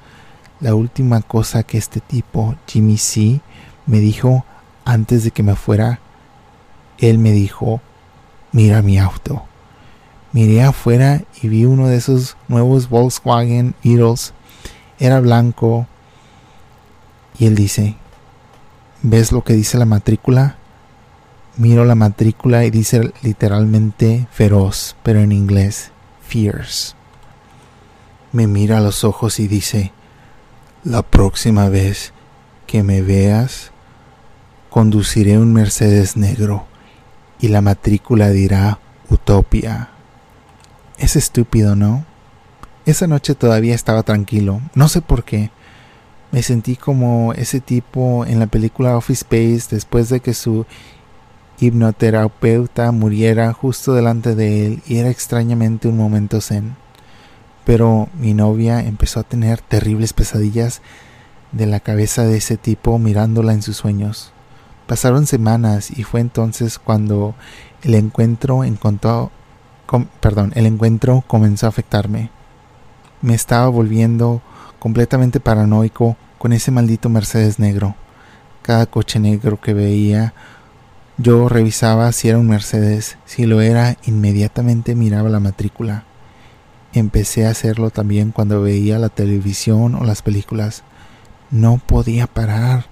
La 0.60 0.74
última 0.74 1.20
cosa 1.20 1.62
que 1.62 1.76
este 1.76 2.00
tipo, 2.00 2.56
Jimmy 2.66 2.96
C, 2.96 3.42
me 3.84 3.98
dijo 4.00 4.46
antes 4.86 5.24
de 5.24 5.30
que 5.30 5.42
me 5.42 5.56
fuera, 5.56 6.00
él 6.96 7.18
me 7.18 7.32
dijo, 7.32 7.82
mira 8.58 8.82
mi 8.82 8.98
auto. 8.98 9.44
Miré 10.32 10.64
afuera 10.64 11.22
y 11.40 11.46
vi 11.46 11.64
uno 11.64 11.86
de 11.86 11.94
esos 11.94 12.36
nuevos 12.48 12.88
Volkswagen 12.88 13.76
Beetles. 13.84 14.32
Era 14.98 15.20
blanco. 15.20 15.86
Y 17.38 17.46
él 17.46 17.54
dice, 17.54 17.94
¿ves 19.02 19.30
lo 19.30 19.44
que 19.44 19.52
dice 19.52 19.78
la 19.78 19.84
matrícula? 19.84 20.56
Miro 21.56 21.84
la 21.84 21.94
matrícula 21.94 22.64
y 22.64 22.70
dice 22.70 23.12
literalmente 23.22 24.26
feroz, 24.32 24.96
pero 25.04 25.20
en 25.20 25.30
inglés, 25.30 25.92
fierce. 26.26 26.96
Me 28.32 28.48
mira 28.48 28.78
a 28.78 28.80
los 28.80 29.04
ojos 29.04 29.38
y 29.38 29.46
dice, 29.46 29.92
la 30.82 31.02
próxima 31.02 31.68
vez 31.68 32.12
que 32.66 32.82
me 32.82 33.02
veas, 33.02 33.70
conduciré 34.68 35.38
un 35.38 35.52
Mercedes 35.52 36.16
negro 36.16 36.67
y 37.40 37.48
la 37.48 37.60
matrícula 37.60 38.30
dirá 38.30 38.78
Utopia. 39.10 39.90
Es 40.98 41.16
estúpido, 41.16 41.76
¿no? 41.76 42.04
Esa 42.86 43.06
noche 43.06 43.34
todavía 43.34 43.74
estaba 43.74 44.02
tranquilo, 44.02 44.60
no 44.74 44.88
sé 44.88 45.02
por 45.02 45.24
qué. 45.24 45.50
Me 46.32 46.42
sentí 46.42 46.76
como 46.76 47.32
ese 47.34 47.60
tipo 47.60 48.24
en 48.26 48.38
la 48.38 48.46
película 48.46 48.96
Office 48.96 49.24
Space 49.24 49.74
después 49.74 50.08
de 50.08 50.20
que 50.20 50.34
su 50.34 50.66
hipnoterapeuta 51.60 52.92
muriera 52.92 53.52
justo 53.52 53.94
delante 53.94 54.34
de 54.34 54.66
él 54.66 54.82
y 54.86 54.98
era 54.98 55.10
extrañamente 55.10 55.88
un 55.88 55.96
momento 55.96 56.40
zen. 56.40 56.76
Pero 57.64 58.08
mi 58.18 58.34
novia 58.34 58.80
empezó 58.80 59.20
a 59.20 59.24
tener 59.24 59.60
terribles 59.60 60.12
pesadillas 60.12 60.80
de 61.52 61.66
la 61.66 61.80
cabeza 61.80 62.24
de 62.24 62.36
ese 62.36 62.56
tipo 62.56 62.98
mirándola 62.98 63.52
en 63.52 63.62
sus 63.62 63.76
sueños. 63.76 64.32
Pasaron 64.88 65.26
semanas 65.26 65.90
y 65.90 66.02
fue 66.02 66.20
entonces 66.20 66.78
cuando 66.78 67.34
el 67.82 67.94
encuentro 67.94 68.64
encontró, 68.64 69.30
el 70.54 70.66
encuentro 70.66 71.22
comenzó 71.26 71.66
a 71.66 71.68
afectarme. 71.68 72.30
Me 73.20 73.34
estaba 73.34 73.68
volviendo 73.68 74.40
completamente 74.78 75.40
paranoico 75.40 76.16
con 76.38 76.54
ese 76.54 76.70
maldito 76.70 77.10
Mercedes 77.10 77.58
negro. 77.58 77.96
Cada 78.62 78.86
coche 78.86 79.20
negro 79.20 79.60
que 79.60 79.74
veía, 79.74 80.32
yo 81.18 81.50
revisaba 81.50 82.10
si 82.12 82.30
era 82.30 82.38
un 82.38 82.48
Mercedes. 82.48 83.18
Si 83.26 83.44
lo 83.44 83.60
era, 83.60 83.98
inmediatamente 84.06 84.94
miraba 84.94 85.28
la 85.28 85.38
matrícula. 85.38 86.04
Empecé 86.94 87.44
a 87.44 87.50
hacerlo 87.50 87.90
también 87.90 88.32
cuando 88.32 88.62
veía 88.62 88.98
la 88.98 89.10
televisión 89.10 89.96
o 89.96 90.04
las 90.04 90.22
películas. 90.22 90.82
No 91.50 91.76
podía 91.76 92.26
parar. 92.26 92.86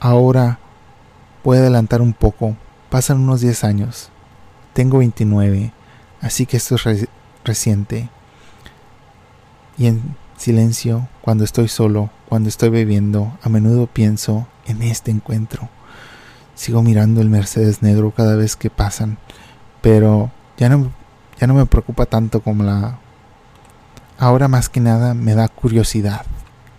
Ahora 0.00 0.58
Puede 1.42 1.60
adelantar 1.60 2.00
un 2.00 2.12
poco. 2.12 2.56
Pasan 2.90 3.20
unos 3.20 3.40
10 3.40 3.64
años. 3.64 4.10
Tengo 4.72 4.98
29, 4.98 5.72
así 6.20 6.46
que 6.46 6.56
esto 6.56 6.76
es 6.76 7.08
reciente. 7.44 8.08
Y 9.76 9.86
en 9.86 10.16
silencio, 10.36 11.08
cuando 11.20 11.44
estoy 11.44 11.68
solo, 11.68 12.10
cuando 12.28 12.48
estoy 12.48 12.68
bebiendo, 12.68 13.38
a 13.42 13.48
menudo 13.48 13.86
pienso 13.86 14.46
en 14.66 14.82
este 14.82 15.10
encuentro. 15.10 15.68
Sigo 16.54 16.82
mirando 16.82 17.20
el 17.20 17.30
Mercedes 17.30 17.82
negro 17.82 18.12
cada 18.12 18.36
vez 18.36 18.56
que 18.56 18.70
pasan, 18.70 19.18
pero 19.80 20.30
ya 20.56 20.68
no, 20.68 20.92
ya 21.40 21.46
no 21.46 21.54
me 21.54 21.66
preocupa 21.66 22.06
tanto 22.06 22.40
como 22.40 22.64
la... 22.64 22.98
Ahora 24.18 24.48
más 24.48 24.68
que 24.68 24.80
nada 24.80 25.14
me 25.14 25.34
da 25.34 25.48
curiosidad. 25.48 26.24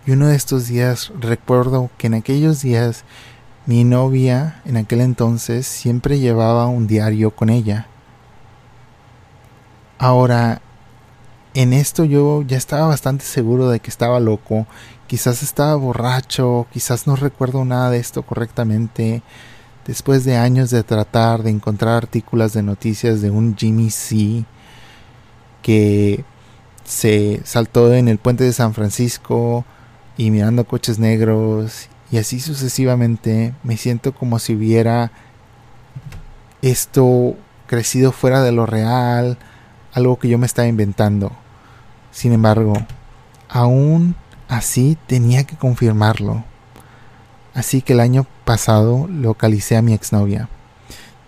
Y 0.06 0.12
uno 0.12 0.28
de 0.28 0.36
estos 0.36 0.68
días 0.68 1.12
recuerdo 1.18 1.90
que 1.98 2.06
en 2.06 2.14
aquellos 2.14 2.60
días 2.62 3.04
mi 3.66 3.84
novia 3.84 4.60
en 4.64 4.76
aquel 4.76 5.00
entonces 5.00 5.66
siempre 5.66 6.18
llevaba 6.18 6.66
un 6.66 6.86
diario 6.86 7.30
con 7.30 7.50
ella. 7.50 7.86
Ahora, 9.98 10.60
en 11.54 11.72
esto 11.72 12.04
yo 12.04 12.42
ya 12.42 12.56
estaba 12.56 12.88
bastante 12.88 13.24
seguro 13.24 13.68
de 13.68 13.80
que 13.80 13.90
estaba 13.90 14.20
loco, 14.20 14.66
quizás 15.06 15.42
estaba 15.42 15.76
borracho, 15.76 16.66
quizás 16.72 17.06
no 17.06 17.16
recuerdo 17.16 17.64
nada 17.64 17.90
de 17.90 17.98
esto 17.98 18.22
correctamente, 18.22 19.22
Después 19.86 20.24
de 20.24 20.36
años 20.36 20.70
de 20.70 20.82
tratar 20.82 21.42
de 21.42 21.50
encontrar 21.50 21.94
artículos 21.94 22.54
de 22.54 22.62
noticias 22.62 23.20
de 23.20 23.30
un 23.30 23.54
Jimmy 23.54 23.90
C 23.90 24.44
que 25.60 26.24
se 26.84 27.42
saltó 27.44 27.92
en 27.92 28.08
el 28.08 28.16
puente 28.16 28.44
de 28.44 28.54
San 28.54 28.72
Francisco 28.72 29.66
y 30.16 30.30
mirando 30.30 30.64
coches 30.64 30.98
negros 30.98 31.88
y 32.14 32.18
así 32.18 32.38
sucesivamente, 32.38 33.54
me 33.64 33.76
siento 33.76 34.14
como 34.14 34.38
si 34.38 34.54
hubiera 34.54 35.10
esto 36.62 37.34
crecido 37.66 38.12
fuera 38.12 38.40
de 38.40 38.52
lo 38.52 38.66
real, 38.66 39.36
algo 39.92 40.16
que 40.20 40.28
yo 40.28 40.38
me 40.38 40.46
estaba 40.46 40.68
inventando. 40.68 41.32
Sin 42.12 42.32
embargo, 42.32 42.74
aún 43.48 44.14
así 44.46 44.96
tenía 45.08 45.42
que 45.42 45.56
confirmarlo. 45.56 46.44
Así 47.52 47.82
que 47.82 47.94
el 47.94 48.00
año 48.00 48.28
pasado 48.44 49.08
localicé 49.08 49.76
a 49.76 49.82
mi 49.82 49.92
exnovia. 49.92 50.48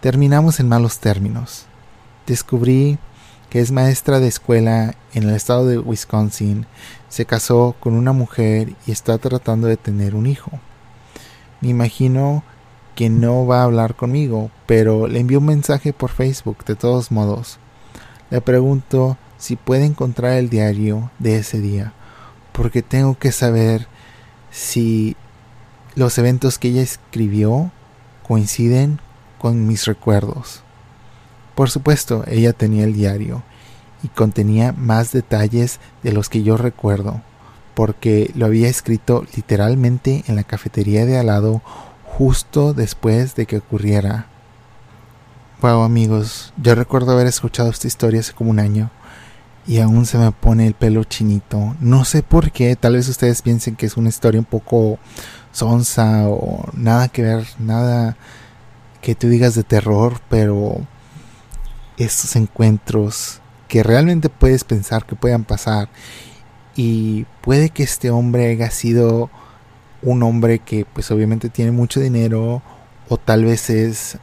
Terminamos 0.01 0.61
en 0.61 0.69
malos 0.69 1.01
términos. 1.01 1.67
Descubrí 2.29 2.97
que 3.51 3.59
es 3.59 3.73
maestra 3.73 4.21
de 4.21 4.29
escuela 4.29 4.95
en 5.15 5.25
el 5.25 5.35
estado 5.35 5.67
de 5.67 5.79
Wisconsin, 5.79 6.65
se 7.09 7.27
casó 7.27 7.75
con 7.81 7.95
una 7.95 8.13
mujer 8.13 8.75
y 8.87 8.93
está 8.93 9.19
tratando 9.19 9.67
de 9.67 9.77
tener 9.77 10.15
un 10.15 10.27
hijo. 10.27 10.61
Me 11.61 11.69
imagino 11.69 12.43
que 12.95 13.11
no 13.11 13.47
va 13.47 13.61
a 13.61 13.65
hablar 13.65 13.95
conmigo, 13.95 14.51
pero 14.67 15.07
le 15.07 15.21
envió 15.21 15.39
un 15.39 15.47
mensaje 15.47 15.93
por 15.93 16.11
Facebook 16.11 16.65
de 16.65 16.77
todos 16.77 17.13
modos. 17.13 17.59
Le 18.31 18.41
pregunto 18.41 19.19
si 19.39 19.57
puede 19.57 19.85
encontrar 19.85 20.33
el 20.33 20.49
diario 20.49 21.11
de 21.19 21.37
ese 21.37 21.61
día, 21.61 21.93
porque 22.53 22.83
tengo 22.83 23.19
que 23.19 23.33
saber 23.33 23.87
si 24.51 25.17
los 25.95 26.17
eventos 26.19 26.59
que 26.59 26.69
ella 26.69 26.83
escribió 26.83 27.71
coinciden 28.27 28.99
con 29.39 29.67
mis 29.67 29.85
recuerdos. 29.85 30.63
Por 31.55 31.71
supuesto, 31.71 32.25
ella 32.27 32.53
tenía 32.53 32.85
el 32.85 32.95
diario 32.95 33.43
y 34.03 34.09
contenía 34.09 34.73
más 34.73 35.13
detalles 35.13 35.81
de 36.03 36.13
los 36.13 36.29
que 36.29 36.43
yo 36.43 36.57
recuerdo, 36.57 37.23
porque 37.77 38.31
lo 38.35 38.47
había 38.47 38.71
escrito 38.71 39.27
literalmente 39.37 40.25
en 40.29 40.37
la 40.37 40.45
cafetería 40.45 41.05
de 41.05 41.19
al 41.19 41.27
lado 41.27 41.61
justo 42.07 42.73
después 42.73 43.35
de 43.35 43.45
que 43.45 43.59
ocurriera. 43.59 44.29
Wow 45.61 45.83
amigos, 45.83 46.55
yo 46.57 46.75
recuerdo 46.75 47.13
haber 47.13 47.27
escuchado 47.27 47.69
esta 47.69 47.87
historia 47.87 48.21
hace 48.21 48.33
como 48.33 48.49
un 48.49 48.61
año 48.61 48.91
y 49.67 49.81
aún 49.81 50.07
se 50.07 50.17
me 50.17 50.33
pone 50.33 50.67
el 50.67 50.73
pelo 50.73 51.05
chinito. 51.05 51.77
No 51.79 52.07
sé 52.07 52.23
por 52.23 52.51
qué, 52.51 52.77
tal 52.77 52.95
vez 52.95 53.09
ustedes 53.09 53.43
piensen 53.43 53.77
que 53.77 53.85
es 53.85 53.99
una 53.99 54.09
historia 54.09 54.41
un 54.41 54.47
poco 54.47 54.99
sonsa 55.53 56.31
o 56.31 56.65
nada 56.73 57.09
que 57.09 57.25
ver, 57.25 57.47
nada 57.59 58.17
que 59.03 59.15
tú 59.15 59.29
digas 59.29 59.55
de 59.55 59.65
terror, 59.65 60.23
pero 60.31 60.79
estos 61.99 62.37
encuentros 62.37 63.43
que 63.69 63.83
realmente 63.83 64.31
puedes 64.31 64.65
pensar 64.65 65.05
que 65.05 65.15
puedan 65.15 65.45
pasar 65.45 65.91
y 66.77 67.25
puede 67.41 67.71
que 67.71 67.83
este 67.83 68.11
hombre 68.11 68.51
haya 68.51 68.71
sido 68.71 69.31
un 70.03 70.23
hombre 70.23 70.59
que 70.59 70.85
pues 70.85 71.11
obviamente 71.11 71.49
tiene 71.49 71.73
mucho 71.73 72.01
dinero 72.01 72.63
o 73.09 73.17
tal 73.17 73.45
vez 73.45 73.71
es 73.71 74.19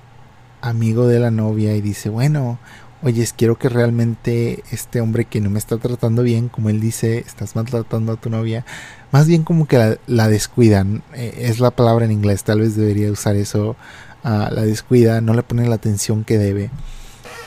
amigo 0.61 1.07
de 1.07 1.19
la 1.19 1.31
novia 1.31 1.75
y 1.75 1.81
dice 1.81 2.09
bueno 2.09 2.59
oye 3.01 3.27
quiero 3.35 3.57
que 3.57 3.69
realmente 3.69 4.63
este 4.71 5.01
hombre 5.01 5.25
que 5.25 5.41
no 5.41 5.49
me 5.49 5.59
está 5.59 5.77
tratando 5.77 6.21
bien 6.21 6.47
como 6.47 6.69
él 6.69 6.79
dice 6.79 7.17
estás 7.17 7.55
maltratando 7.55 8.13
a 8.13 8.17
tu 8.17 8.29
novia 8.29 8.65
más 9.11 9.27
bien 9.27 9.43
como 9.43 9.67
que 9.67 9.97
la, 10.05 10.27
descuidan 10.27 11.03
eh, 11.15 11.33
es 11.39 11.59
la 11.59 11.71
palabra 11.71 12.05
en 12.05 12.11
inglés 12.11 12.43
tal 12.43 12.61
vez 12.61 12.75
debería 12.75 13.11
usar 13.11 13.35
eso 13.35 13.75
ah, 14.23 14.49
la 14.51 14.61
descuida 14.61 15.21
no 15.21 15.33
le 15.33 15.43
pone 15.43 15.67
la 15.67 15.75
atención 15.75 16.23
que 16.23 16.37
debe 16.37 16.69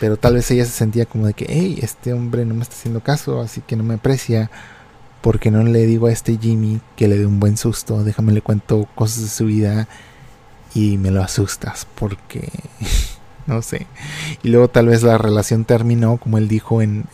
pero 0.00 0.16
tal 0.16 0.34
vez 0.34 0.50
ella 0.50 0.64
se 0.64 0.72
sentía 0.72 1.06
como 1.06 1.26
de 1.26 1.34
que, 1.34 1.46
hey, 1.48 1.78
este 1.80 2.12
hombre 2.12 2.44
no 2.44 2.54
me 2.54 2.62
está 2.62 2.74
haciendo 2.74 3.00
caso, 3.00 3.40
así 3.40 3.62
que 3.62 3.76
no 3.76 3.82
me 3.82 3.94
aprecia, 3.94 4.50
porque 5.20 5.50
no 5.50 5.62
le 5.62 5.86
digo 5.86 6.06
a 6.06 6.12
este 6.12 6.38
Jimmy 6.38 6.80
que 6.96 7.08
le 7.08 7.18
dé 7.18 7.26
un 7.26 7.40
buen 7.40 7.56
susto, 7.56 8.04
déjame 8.04 8.32
le 8.32 8.42
cuento 8.42 8.88
cosas 8.94 9.22
de 9.22 9.28
su 9.28 9.46
vida 9.46 9.88
y 10.74 10.98
me 10.98 11.10
lo 11.10 11.22
asustas, 11.22 11.86
porque 11.94 12.48
no 13.46 13.62
sé. 13.62 13.86
Y 14.42 14.48
luego 14.48 14.68
tal 14.68 14.88
vez 14.88 15.02
la 15.02 15.18
relación 15.18 15.64
terminó, 15.64 16.18
como 16.18 16.38
él 16.38 16.48
dijo, 16.48 16.82
en, 16.82 17.06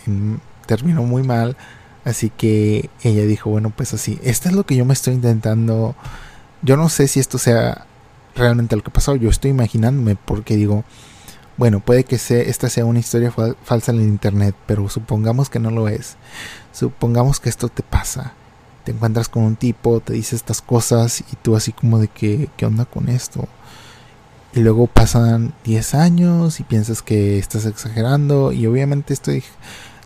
terminó 0.66 1.04
muy 1.04 1.22
mal, 1.22 1.56
así 2.04 2.30
que 2.30 2.90
ella 3.02 3.24
dijo, 3.24 3.50
bueno, 3.50 3.70
pues 3.70 3.94
así, 3.94 4.18
esto 4.22 4.48
es 4.48 4.54
lo 4.54 4.64
que 4.64 4.76
yo 4.76 4.84
me 4.84 4.94
estoy 4.94 5.14
intentando, 5.14 5.94
yo 6.62 6.76
no 6.76 6.88
sé 6.88 7.08
si 7.08 7.20
esto 7.20 7.38
sea 7.38 7.86
realmente 8.34 8.76
lo 8.76 8.82
que 8.82 8.90
pasó, 8.90 9.16
yo 9.16 9.30
estoy 9.30 9.50
imaginándome, 9.50 10.16
porque 10.16 10.56
digo, 10.56 10.84
bueno, 11.56 11.80
puede 11.80 12.04
que 12.04 12.18
sea, 12.18 12.42
esta 12.42 12.68
sea 12.68 12.84
una 12.84 12.98
historia 12.98 13.32
falsa 13.62 13.92
en 13.92 14.00
el 14.00 14.08
internet, 14.08 14.54
pero 14.66 14.88
supongamos 14.88 15.50
que 15.50 15.58
no 15.58 15.70
lo 15.70 15.88
es. 15.88 16.16
Supongamos 16.72 17.40
que 17.40 17.48
esto 17.48 17.68
te 17.68 17.82
pasa. 17.82 18.32
Te 18.85 18.92
encuentras 18.92 19.28
con 19.28 19.44
un 19.44 19.56
tipo, 19.56 20.00
te 20.00 20.14
dice 20.14 20.35
estas 20.35 20.61
cosas 20.61 21.20
y 21.20 21.37
tú 21.42 21.54
así 21.54 21.72
como 21.72 21.98
de 21.98 22.08
que, 22.08 22.48
¿qué 22.56 22.66
onda 22.66 22.85
con 22.85 23.08
esto? 23.08 23.48
Y 24.54 24.61
luego 24.61 24.87
pasan 24.87 25.54
10 25.64 25.94
años 25.94 26.61
y 26.61 26.64
piensas 26.64 27.02
que 27.02 27.38
estás 27.38 27.64
exagerando 27.64 28.52
y 28.52 28.66
obviamente 28.66 29.14
esto 29.14 29.30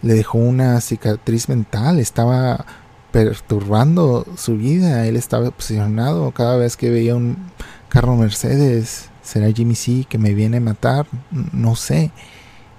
le 0.02 0.14
dejó 0.14 0.38
una 0.38 0.80
cicatriz 0.80 1.48
mental, 1.48 1.98
estaba 1.98 2.66
perturbando 3.12 4.26
su 4.36 4.56
vida, 4.56 5.06
él 5.06 5.16
estaba 5.16 5.48
obsesionado 5.48 6.30
cada 6.32 6.56
vez 6.56 6.76
que 6.76 6.90
veía 6.90 7.16
un 7.16 7.38
carro 7.88 8.14
Mercedes 8.14 9.08
¿Será 9.26 9.50
Jimmy 9.50 9.74
C 9.74 10.06
que 10.08 10.18
me 10.18 10.34
viene 10.34 10.58
a 10.58 10.60
matar? 10.60 11.08
No 11.52 11.74
sé. 11.74 12.12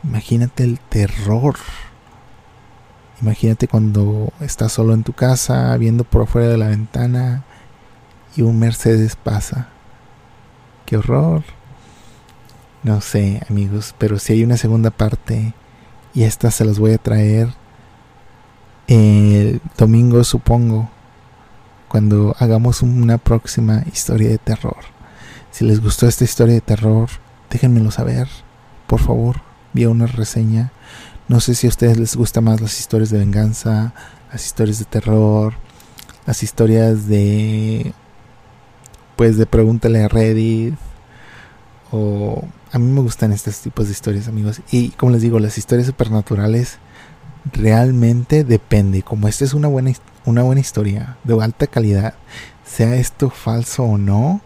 Imagínate 0.01 0.63
el 0.63 0.79
terror. 0.79 1.57
Imagínate 3.21 3.67
cuando 3.67 4.31
estás 4.39 4.73
solo 4.73 4.93
en 4.93 5.03
tu 5.03 5.13
casa, 5.13 5.75
viendo 5.77 6.03
por 6.03 6.23
afuera 6.23 6.49
de 6.49 6.57
la 6.57 6.67
ventana 6.67 7.43
y 8.35 8.43
un 8.43 8.59
Mercedes 8.59 9.15
pasa. 9.15 9.69
¡Qué 10.85 10.97
horror! 10.97 11.43
No 12.83 13.01
sé, 13.01 13.41
amigos, 13.49 13.95
pero 13.97 14.19
si 14.19 14.33
hay 14.33 14.43
una 14.43 14.57
segunda 14.57 14.91
parte 14.91 15.53
y 16.13 16.23
esta 16.23 16.51
se 16.51 16.63
las 16.63 16.79
voy 16.79 16.93
a 16.93 16.97
traer 16.97 17.49
el 18.87 19.61
domingo, 19.77 20.23
supongo, 20.23 20.89
cuando 21.87 22.35
hagamos 22.39 22.81
una 22.81 23.17
próxima 23.17 23.83
historia 23.91 24.29
de 24.29 24.37
terror. 24.37 24.77
Si 25.51 25.65
les 25.65 25.81
gustó 25.81 26.07
esta 26.07 26.23
historia 26.23 26.53
de 26.53 26.61
terror, 26.61 27.09
déjenmelo 27.49 27.91
saber, 27.91 28.27
por 28.85 28.99
favor, 28.99 29.41
vía 29.73 29.89
una 29.89 30.05
reseña. 30.05 30.71
No 31.27 31.39
sé 31.39 31.55
si 31.55 31.67
a 31.67 31.69
ustedes 31.69 31.97
les 31.97 32.15
gustan 32.15 32.45
más 32.45 32.61
las 32.61 32.79
historias 32.79 33.09
de 33.09 33.19
venganza, 33.19 33.93
las 34.31 34.45
historias 34.45 34.79
de 34.79 34.85
terror, 34.85 35.53
las 36.25 36.43
historias 36.43 37.07
de 37.07 37.93
pues 39.15 39.37
de 39.37 39.45
pregúntale 39.45 40.03
a 40.03 40.07
Reddit 40.07 40.75
o 41.91 42.43
a 42.71 42.79
mí 42.79 42.91
me 42.91 43.01
gustan 43.01 43.31
estos 43.31 43.59
tipos 43.59 43.87
de 43.87 43.93
historias, 43.93 44.27
amigos. 44.27 44.61
Y 44.71 44.89
como 44.91 45.11
les 45.11 45.21
digo, 45.21 45.39
las 45.39 45.57
historias 45.57 45.87
supernaturales 45.87 46.77
realmente 47.53 48.43
depende. 48.43 49.03
Como 49.03 49.27
esta 49.27 49.45
es 49.45 49.53
una 49.53 49.67
buena 49.67 49.91
una 50.27 50.43
buena 50.43 50.59
historia 50.59 51.17
de 51.23 51.41
alta 51.41 51.67
calidad, 51.67 52.13
sea 52.65 52.95
esto 52.95 53.29
falso 53.29 53.83
o 53.83 53.97
no, 53.97 54.41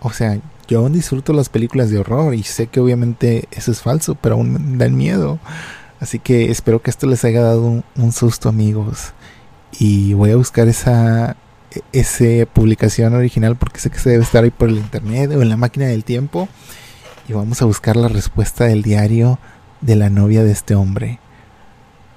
o 0.00 0.12
sea, 0.12 0.40
yo 0.66 0.88
disfruto 0.88 1.32
las 1.32 1.48
películas 1.48 1.90
de 1.90 1.98
horror 1.98 2.34
y 2.34 2.42
sé 2.42 2.66
que 2.66 2.80
obviamente 2.80 3.48
eso 3.52 3.70
es 3.70 3.80
falso, 3.82 4.16
pero 4.16 4.34
aún 4.34 4.52
me 4.52 4.76
dan 4.76 4.96
miedo. 4.96 5.38
Así 6.00 6.18
que 6.18 6.50
espero 6.50 6.82
que 6.82 6.90
esto 6.90 7.06
les 7.06 7.24
haya 7.24 7.42
dado 7.42 7.82
un, 7.96 8.12
susto, 8.12 8.48
amigos. 8.48 9.12
Y 9.78 10.14
voy 10.14 10.30
a 10.30 10.36
buscar 10.36 10.68
esa, 10.68 11.36
esa 11.92 12.46
publicación 12.52 13.14
original 13.14 13.56
porque 13.56 13.80
sé 13.80 13.90
que 13.90 13.98
se 13.98 14.10
debe 14.10 14.24
estar 14.24 14.44
ahí 14.44 14.50
por 14.50 14.68
el 14.68 14.78
internet 14.78 15.30
o 15.32 15.42
en 15.42 15.48
la 15.48 15.56
máquina 15.56 15.86
del 15.86 16.04
tiempo. 16.04 16.48
Y 17.28 17.32
vamos 17.32 17.60
a 17.62 17.64
buscar 17.64 17.96
la 17.96 18.08
respuesta 18.08 18.64
del 18.64 18.82
diario 18.82 19.38
de 19.80 19.96
la 19.96 20.10
novia 20.10 20.44
de 20.44 20.52
este 20.52 20.74
hombre. 20.74 21.18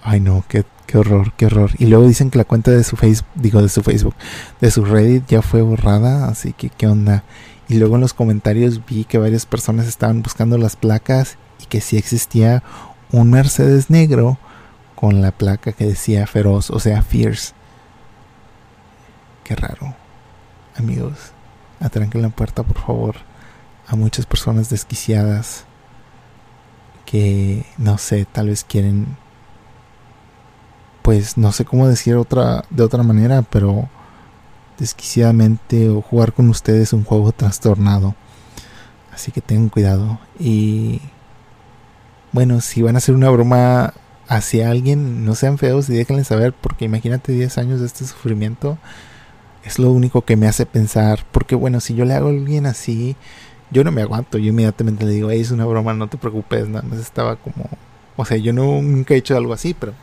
Ay 0.02 0.20
no, 0.20 0.44
qué, 0.48 0.66
qué 0.86 0.98
horror, 0.98 1.34
qué 1.36 1.46
horror. 1.46 1.72
Y 1.78 1.86
luego 1.86 2.08
dicen 2.08 2.32
que 2.32 2.38
la 2.38 2.46
cuenta 2.46 2.72
de 2.72 2.84
su 2.84 2.96
Facebook, 2.96 3.30
digo 3.36 3.62
de 3.62 3.70
su 3.70 3.84
Facebook, 3.84 4.16
de 4.60 4.72
su 4.72 4.86
Reddit 4.86 5.28
ya 5.28 5.42
fue 5.42 5.62
borrada, 5.62 6.28
así 6.28 6.54
que 6.54 6.70
qué 6.70 6.88
onda. 6.88 7.24
Y 7.68 7.76
luego 7.76 7.96
en 7.96 8.02
los 8.02 8.14
comentarios 8.14 8.84
vi 8.88 9.06
que 9.06 9.20
varias 9.20 9.46
personas 9.46 9.88
estaban 9.88 10.24
buscando 10.24 10.58
las 10.58 10.76
placas 10.76 11.38
y 11.62 11.66
que 11.66 11.82
sí 11.82 11.98
existía 11.98 12.64
un 13.12 13.30
Mercedes 13.32 13.90
negro 13.90 14.38
con 14.96 15.22
la 15.22 15.32
placa 15.32 15.72
que 15.72 15.86
decía 15.86 16.28
feroz, 16.28 16.70
o 16.70 16.80
sea, 16.80 17.02
fierce. 17.02 17.54
Qué 19.44 19.56
raro. 19.56 19.96
Amigos, 20.78 21.18
atranquen 21.80 22.22
la 22.22 22.30
puerta, 22.30 22.64
por 22.64 22.80
favor, 22.80 23.16
a 23.88 23.96
muchas 23.96 24.26
personas 24.26 24.70
desquiciadas 24.70 25.66
que 27.06 27.66
no 27.78 27.98
sé, 27.98 28.26
tal 28.26 28.50
vez 28.50 28.64
quieren 28.64 29.18
pues 31.02 31.38
no 31.38 31.52
sé 31.52 31.66
cómo 31.66 31.88
decir 31.88 32.16
otra 32.16 32.66
de 32.70 32.84
otra 32.84 33.02
manera, 33.02 33.42
pero 33.42 33.90
desquiciadamente 34.78 35.90
o 35.90 36.02
jugar 36.02 36.34
con 36.34 36.50
ustedes 36.50 36.94
un 36.94 37.04
juego 37.04 37.32
trastornado. 37.32 38.16
Así 39.12 39.32
que 39.32 39.42
tengan 39.42 39.70
cuidado. 39.70 40.20
Y 40.40 41.02
bueno, 42.32 42.62
si 42.62 42.82
van 42.82 42.96
a 42.96 43.00
hacer 43.00 43.16
una 43.16 43.30
broma 43.30 43.94
hacia 44.28 44.70
alguien, 44.70 45.26
no 45.26 45.36
sean 45.36 45.58
feos 45.58 45.90
y 45.90 45.94
déjenle 45.94 46.24
saber, 46.24 46.54
porque 46.54 46.86
imagínate 46.86 47.32
10 47.32 47.58
años 47.58 47.80
de 47.80 47.88
este 47.88 48.06
sufrimiento. 48.06 48.78
Es 49.64 49.80
lo 49.80 49.92
único 49.92 50.24
que 50.24 50.38
me 50.38 50.48
hace 50.48 50.66
pensar, 50.66 51.26
porque 51.32 51.56
bueno, 51.56 51.80
si 51.80 51.96
yo 51.96 52.06
le 52.06 52.14
hago 52.14 52.28
a 52.28 52.32
alguien 52.32 52.66
así, 52.66 53.16
yo 53.72 53.84
no 53.84 53.92
me 53.92 54.02
aguanto, 54.02 54.38
yo 54.38 54.50
inmediatamente 54.50 55.06
le 55.06 55.12
digo, 55.12 55.32
es 55.32 55.52
una 55.52 55.66
broma, 55.66 55.94
no 55.94 56.08
te 56.08 56.18
preocupes, 56.18 56.68
nada 56.68 56.88
más 56.88 57.00
estaba 57.00 57.36
como, 57.36 57.68
o 58.16 58.26
sea, 58.26 58.38
yo 58.38 58.54
no, 58.54 58.82
nunca 58.82 59.14
he 59.14 59.18
hecho 59.18 59.36
algo 59.36 59.54
así, 59.54 59.74
pero 59.74 59.94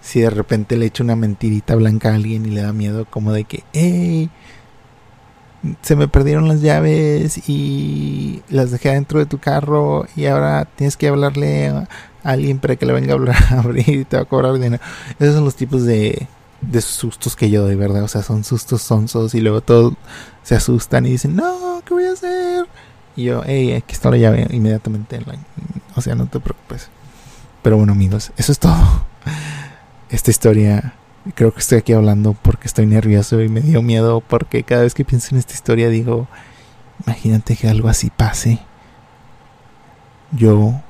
si 0.00 0.20
de 0.20 0.30
repente 0.30 0.76
le 0.76 0.86
echo 0.86 1.04
una 1.04 1.16
mentirita 1.16 1.76
blanca 1.76 2.10
a 2.10 2.14
alguien 2.14 2.46
y 2.46 2.50
le 2.50 2.62
da 2.62 2.72
miedo 2.72 3.06
como 3.06 3.32
de 3.32 3.44
que, 3.44 3.64
hey, 3.72 4.30
se 5.82 5.96
me 5.96 6.08
perdieron 6.08 6.48
las 6.48 6.62
llaves 6.62 7.48
y 7.48 8.42
las 8.48 8.70
dejé 8.70 8.90
dentro 8.90 9.18
de 9.18 9.26
tu 9.26 9.38
carro 9.38 10.06
y 10.16 10.26
ahora 10.26 10.66
tienes 10.76 10.96
que 10.96 11.08
hablarle 11.08 11.68
a 11.68 11.88
alguien 12.22 12.58
para 12.58 12.76
que 12.76 12.86
le 12.86 12.92
venga 12.92 13.12
a 13.12 13.16
hablar 13.16 13.36
abrir 13.50 13.88
y 13.88 14.04
te 14.04 14.16
va 14.16 14.22
a 14.22 14.26
cobrar 14.26 14.54
dinero. 14.54 14.82
Esos 15.18 15.34
son 15.34 15.44
los 15.44 15.56
tipos 15.56 15.84
de, 15.84 16.26
de 16.60 16.80
sustos 16.80 17.36
que 17.36 17.50
yo 17.50 17.62
doy, 17.62 17.74
¿verdad? 17.74 18.04
O 18.04 18.08
sea, 18.08 18.22
son 18.22 18.44
sustos 18.44 18.82
sonsos 18.82 19.34
y 19.34 19.40
luego 19.40 19.60
todos 19.60 19.94
se 20.42 20.54
asustan 20.54 21.06
y 21.06 21.10
dicen, 21.10 21.36
no, 21.36 21.82
¿qué 21.84 21.94
voy 21.94 22.04
a 22.04 22.12
hacer? 22.12 22.66
Y 23.16 23.24
yo, 23.24 23.42
hey, 23.44 23.72
aquí 23.72 23.92
está 23.92 24.10
la 24.10 24.16
llave 24.16 24.46
inmediatamente. 24.50 25.20
o 25.94 26.00
sea, 26.00 26.14
no 26.14 26.26
te 26.26 26.40
preocupes. 26.40 26.88
Pero 27.62 27.76
bueno, 27.76 27.92
amigos, 27.92 28.32
eso 28.36 28.52
es 28.52 28.58
todo. 28.58 29.04
Esta 30.08 30.30
historia, 30.30 30.94
creo 31.34 31.52
que 31.52 31.60
estoy 31.60 31.78
aquí 31.78 31.92
hablando 31.92 32.34
porque 32.34 32.66
estoy 32.66 32.86
nervioso 32.86 33.40
y 33.40 33.48
me 33.48 33.60
dio 33.60 33.82
miedo 33.82 34.20
porque 34.20 34.62
cada 34.62 34.82
vez 34.82 34.94
que 34.94 35.04
pienso 35.04 35.34
en 35.34 35.38
esta 35.38 35.54
historia 35.54 35.88
digo, 35.88 36.28
imagínate 37.06 37.56
que 37.56 37.68
algo 37.68 37.88
así 37.88 38.10
pase. 38.10 38.60
Yo 40.32 40.80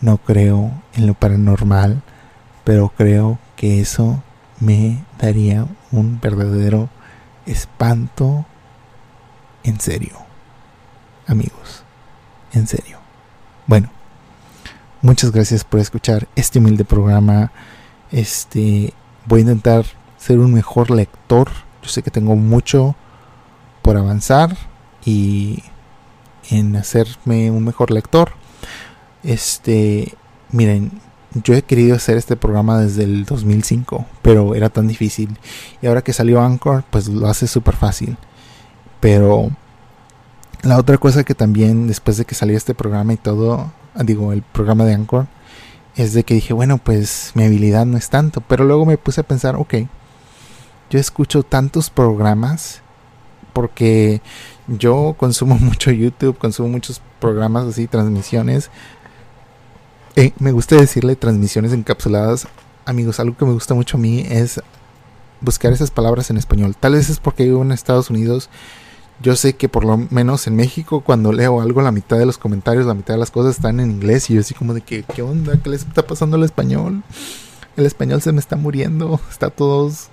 no 0.00 0.18
creo 0.18 0.70
en 0.94 1.06
lo 1.06 1.14
paranormal, 1.14 2.02
pero 2.64 2.92
creo 2.96 3.38
que 3.56 3.80
eso 3.80 4.22
me 4.60 5.04
daría 5.18 5.66
un 5.90 6.20
verdadero 6.20 6.88
espanto 7.46 8.44
en 9.62 9.80
serio. 9.80 10.18
Amigos, 11.26 11.84
en 12.52 12.66
serio. 12.66 12.98
Bueno, 13.66 13.90
muchas 15.00 15.30
gracias 15.30 15.64
por 15.64 15.80
escuchar 15.80 16.28
este 16.34 16.58
humilde 16.58 16.84
programa. 16.84 17.52
Este, 18.10 18.92
voy 19.26 19.40
a 19.40 19.42
intentar 19.42 19.84
ser 20.18 20.38
un 20.38 20.52
mejor 20.52 20.90
lector. 20.90 21.48
Yo 21.82 21.88
sé 21.88 22.02
que 22.02 22.10
tengo 22.10 22.36
mucho 22.36 22.94
por 23.82 23.96
avanzar 23.96 24.56
y 25.04 25.62
en 26.50 26.76
hacerme 26.76 27.50
un 27.50 27.64
mejor 27.64 27.90
lector. 27.90 28.32
Este, 29.22 30.14
miren, 30.50 31.00
yo 31.34 31.54
he 31.54 31.62
querido 31.62 31.96
hacer 31.96 32.16
este 32.16 32.36
programa 32.36 32.78
desde 32.78 33.04
el 33.04 33.24
2005, 33.24 34.06
pero 34.22 34.54
era 34.54 34.68
tan 34.68 34.86
difícil. 34.86 35.38
Y 35.80 35.86
ahora 35.86 36.02
que 36.02 36.12
salió 36.12 36.40
Anchor, 36.42 36.84
pues 36.90 37.08
lo 37.08 37.28
hace 37.28 37.46
súper 37.46 37.76
fácil. 37.76 38.16
Pero 39.00 39.50
la 40.62 40.78
otra 40.78 40.98
cosa 40.98 41.24
que 41.24 41.34
también 41.34 41.88
después 41.88 42.16
de 42.16 42.24
que 42.24 42.34
salió 42.34 42.56
este 42.56 42.74
programa 42.74 43.14
y 43.14 43.16
todo, 43.16 43.72
digo, 44.04 44.32
el 44.32 44.42
programa 44.42 44.84
de 44.84 44.94
Anchor, 44.94 45.26
es 45.96 46.14
de 46.14 46.24
que 46.24 46.34
dije, 46.34 46.52
bueno, 46.52 46.78
pues 46.78 47.32
mi 47.34 47.44
habilidad 47.44 47.86
no 47.86 47.98
es 47.98 48.08
tanto. 48.10 48.40
Pero 48.40 48.64
luego 48.64 48.86
me 48.86 48.98
puse 48.98 49.20
a 49.20 49.24
pensar, 49.24 49.56
ok, 49.56 49.74
yo 50.90 50.98
escucho 50.98 51.42
tantos 51.42 51.90
programas 51.90 52.82
porque 53.52 54.20
yo 54.66 55.14
consumo 55.18 55.56
mucho 55.60 55.90
YouTube, 55.90 56.38
consumo 56.38 56.68
muchos 56.68 57.00
programas 57.20 57.66
así, 57.66 57.86
transmisiones. 57.86 58.70
Eh, 60.16 60.32
me 60.38 60.52
gusta 60.52 60.76
decirle 60.76 61.16
transmisiones 61.16 61.72
encapsuladas. 61.72 62.46
Amigos, 62.84 63.20
algo 63.20 63.36
que 63.36 63.44
me 63.44 63.52
gusta 63.52 63.74
mucho 63.74 63.96
a 63.96 64.00
mí 64.00 64.26
es 64.28 64.60
buscar 65.40 65.72
esas 65.72 65.90
palabras 65.90 66.30
en 66.30 66.36
español. 66.36 66.76
Tal 66.78 66.94
vez 66.94 67.10
es 67.10 67.18
porque 67.18 67.44
vivo 67.44 67.62
en 67.62 67.72
Estados 67.72 68.10
Unidos 68.10 68.50
yo 69.22 69.36
sé 69.36 69.54
que 69.54 69.68
por 69.68 69.84
lo 69.84 69.96
menos 69.96 70.46
en 70.46 70.56
México 70.56 71.00
cuando 71.00 71.32
leo 71.32 71.60
algo 71.60 71.80
la 71.80 71.92
mitad 71.92 72.18
de 72.18 72.26
los 72.26 72.38
comentarios, 72.38 72.86
la 72.86 72.94
mitad 72.94 73.14
de 73.14 73.20
las 73.20 73.30
cosas 73.30 73.56
están 73.56 73.78
en 73.78 73.90
inglés 73.90 74.28
y 74.28 74.34
yo 74.34 74.40
así 74.40 74.52
como 74.52 74.74
de 74.74 74.80
que, 74.80 75.04
¿qué 75.04 75.22
onda? 75.22 75.56
¿Qué 75.62 75.70
les 75.70 75.82
está 75.82 76.06
pasando 76.06 76.36
al 76.36 76.42
español? 76.42 77.02
El 77.76 77.86
español 77.86 78.20
se 78.20 78.32
me 78.32 78.40
está 78.40 78.56
muriendo, 78.56 79.20
está 79.30 79.50
todos, 79.50 80.08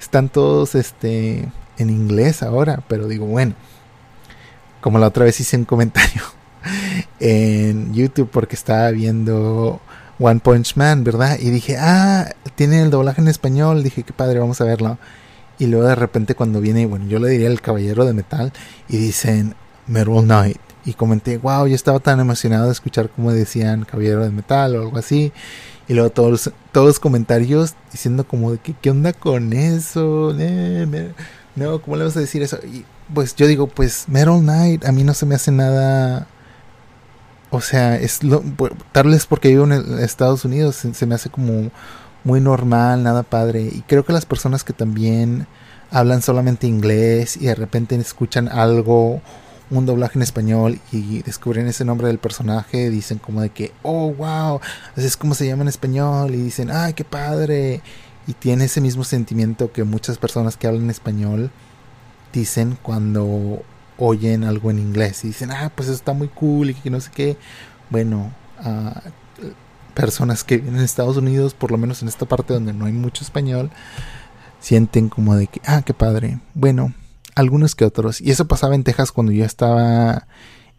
están 0.00 0.28
todos 0.28 0.74
este, 0.76 1.50
en 1.76 1.90
inglés 1.90 2.42
ahora, 2.42 2.82
pero 2.88 3.08
digo, 3.08 3.26
bueno, 3.26 3.54
como 4.80 4.98
la 4.98 5.08
otra 5.08 5.24
vez 5.24 5.40
hice 5.40 5.56
un 5.56 5.64
comentario 5.64 6.22
en 7.20 7.92
YouTube 7.92 8.30
porque 8.30 8.54
estaba 8.54 8.90
viendo 8.92 9.80
One 10.20 10.40
Punch 10.40 10.76
Man, 10.76 11.02
¿verdad? 11.02 11.38
Y 11.40 11.50
dije, 11.50 11.76
ah, 11.78 12.30
tiene 12.54 12.80
el 12.80 12.90
doblaje 12.90 13.20
en 13.20 13.28
español, 13.28 13.82
dije, 13.82 14.04
qué 14.04 14.12
padre, 14.12 14.38
vamos 14.38 14.60
a 14.60 14.64
verlo. 14.64 14.98
Y 15.58 15.66
luego 15.66 15.86
de 15.86 15.94
repente 15.94 16.34
cuando 16.34 16.60
viene, 16.60 16.86
bueno, 16.86 17.06
yo 17.06 17.18
le 17.18 17.28
diría 17.30 17.48
el 17.48 17.60
caballero 17.60 18.04
de 18.04 18.12
metal 18.12 18.52
y 18.88 18.98
dicen 18.98 19.54
Metal 19.86 20.22
Knight. 20.22 20.58
Y 20.84 20.92
comenté, 20.94 21.38
wow, 21.38 21.66
yo 21.66 21.74
estaba 21.74 21.98
tan 21.98 22.20
emocionado 22.20 22.66
de 22.66 22.72
escuchar 22.72 23.10
cómo 23.10 23.32
decían 23.32 23.84
caballero 23.84 24.22
de 24.22 24.30
metal 24.30 24.76
o 24.76 24.82
algo 24.82 24.98
así. 24.98 25.32
Y 25.88 25.94
luego 25.94 26.10
todos 26.10 26.50
todos 26.72 26.86
los 26.86 27.00
comentarios 27.00 27.74
diciendo 27.90 28.26
como 28.26 28.52
de 28.52 28.58
que, 28.58 28.74
¿qué 28.74 28.90
onda 28.90 29.12
con 29.12 29.52
eso? 29.52 30.34
No, 31.56 31.82
¿cómo 31.82 31.96
le 31.96 32.04
vas 32.04 32.16
a 32.16 32.20
decir 32.20 32.42
eso? 32.42 32.58
Y 32.64 32.84
pues 33.12 33.34
yo 33.34 33.46
digo, 33.46 33.66
pues 33.66 34.08
Metal 34.08 34.40
Knight 34.40 34.84
a 34.84 34.92
mí 34.92 35.04
no 35.04 35.14
se 35.14 35.26
me 35.26 35.34
hace 35.34 35.52
nada... 35.52 36.26
O 37.50 37.60
sea, 37.60 37.96
es 37.96 38.24
lo, 38.24 38.42
tal 38.92 39.08
vez 39.08 39.24
porque 39.24 39.48
vivo 39.48 39.64
en 39.64 40.00
Estados 40.00 40.44
Unidos, 40.44 40.84
se 40.92 41.06
me 41.06 41.14
hace 41.14 41.30
como 41.30 41.70
muy 42.26 42.40
normal, 42.40 43.04
nada 43.04 43.22
padre. 43.22 43.62
Y 43.62 43.82
creo 43.82 44.04
que 44.04 44.12
las 44.12 44.26
personas 44.26 44.64
que 44.64 44.72
también 44.72 45.46
hablan 45.92 46.22
solamente 46.22 46.66
inglés 46.66 47.36
y 47.36 47.46
de 47.46 47.54
repente 47.54 47.94
escuchan 47.94 48.48
algo, 48.48 49.22
un 49.70 49.86
doblaje 49.86 50.18
en 50.18 50.24
español 50.24 50.80
y 50.90 51.22
descubren 51.22 51.68
ese 51.68 51.84
nombre 51.84 52.08
del 52.08 52.18
personaje, 52.18 52.90
dicen 52.90 53.18
como 53.18 53.42
de 53.42 53.50
que, 53.50 53.72
oh, 53.84 54.12
wow, 54.12 54.60
así 54.96 55.06
es 55.06 55.16
como 55.16 55.34
se 55.34 55.46
llama 55.46 55.62
en 55.62 55.68
español 55.68 56.34
y 56.34 56.38
dicen, 56.38 56.68
ay, 56.72 56.94
qué 56.94 57.04
padre. 57.04 57.80
Y 58.26 58.32
tiene 58.32 58.64
ese 58.64 58.80
mismo 58.80 59.04
sentimiento 59.04 59.70
que 59.70 59.84
muchas 59.84 60.18
personas 60.18 60.56
que 60.56 60.66
hablan 60.66 60.90
español 60.90 61.52
dicen 62.32 62.76
cuando 62.82 63.62
oyen 63.98 64.42
algo 64.42 64.72
en 64.72 64.80
inglés 64.80 65.22
y 65.22 65.28
dicen, 65.28 65.52
ah, 65.52 65.70
pues 65.72 65.88
eso 65.88 65.96
está 65.96 66.12
muy 66.12 66.26
cool 66.26 66.70
y 66.70 66.74
que 66.74 66.90
no 66.90 67.00
sé 67.00 67.12
qué. 67.14 67.36
Bueno, 67.88 68.32
uh, 68.64 68.98
personas 69.96 70.44
que 70.44 70.56
en 70.56 70.76
Estados 70.76 71.16
Unidos, 71.16 71.54
por 71.54 71.70
lo 71.72 71.78
menos 71.78 72.02
en 72.02 72.08
esta 72.08 72.26
parte 72.26 72.52
donde 72.52 72.74
no 72.74 72.84
hay 72.84 72.92
mucho 72.92 73.24
español, 73.24 73.70
sienten 74.60 75.08
como 75.08 75.34
de 75.34 75.46
que, 75.48 75.60
ah, 75.64 75.82
qué 75.82 75.94
padre. 75.94 76.38
Bueno, 76.54 76.92
algunos 77.34 77.74
que 77.74 77.86
otros. 77.86 78.20
Y 78.20 78.30
eso 78.30 78.46
pasaba 78.46 78.74
en 78.74 78.84
Texas 78.84 79.10
cuando 79.10 79.32
yo 79.32 79.44
estaba 79.44 80.28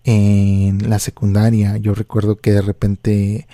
en 0.04 0.88
la 0.88 1.00
secundaria. 1.00 1.78
Yo 1.78 1.96
recuerdo 1.96 2.38
que 2.38 2.52
de 2.52 2.62
repente 2.62 3.48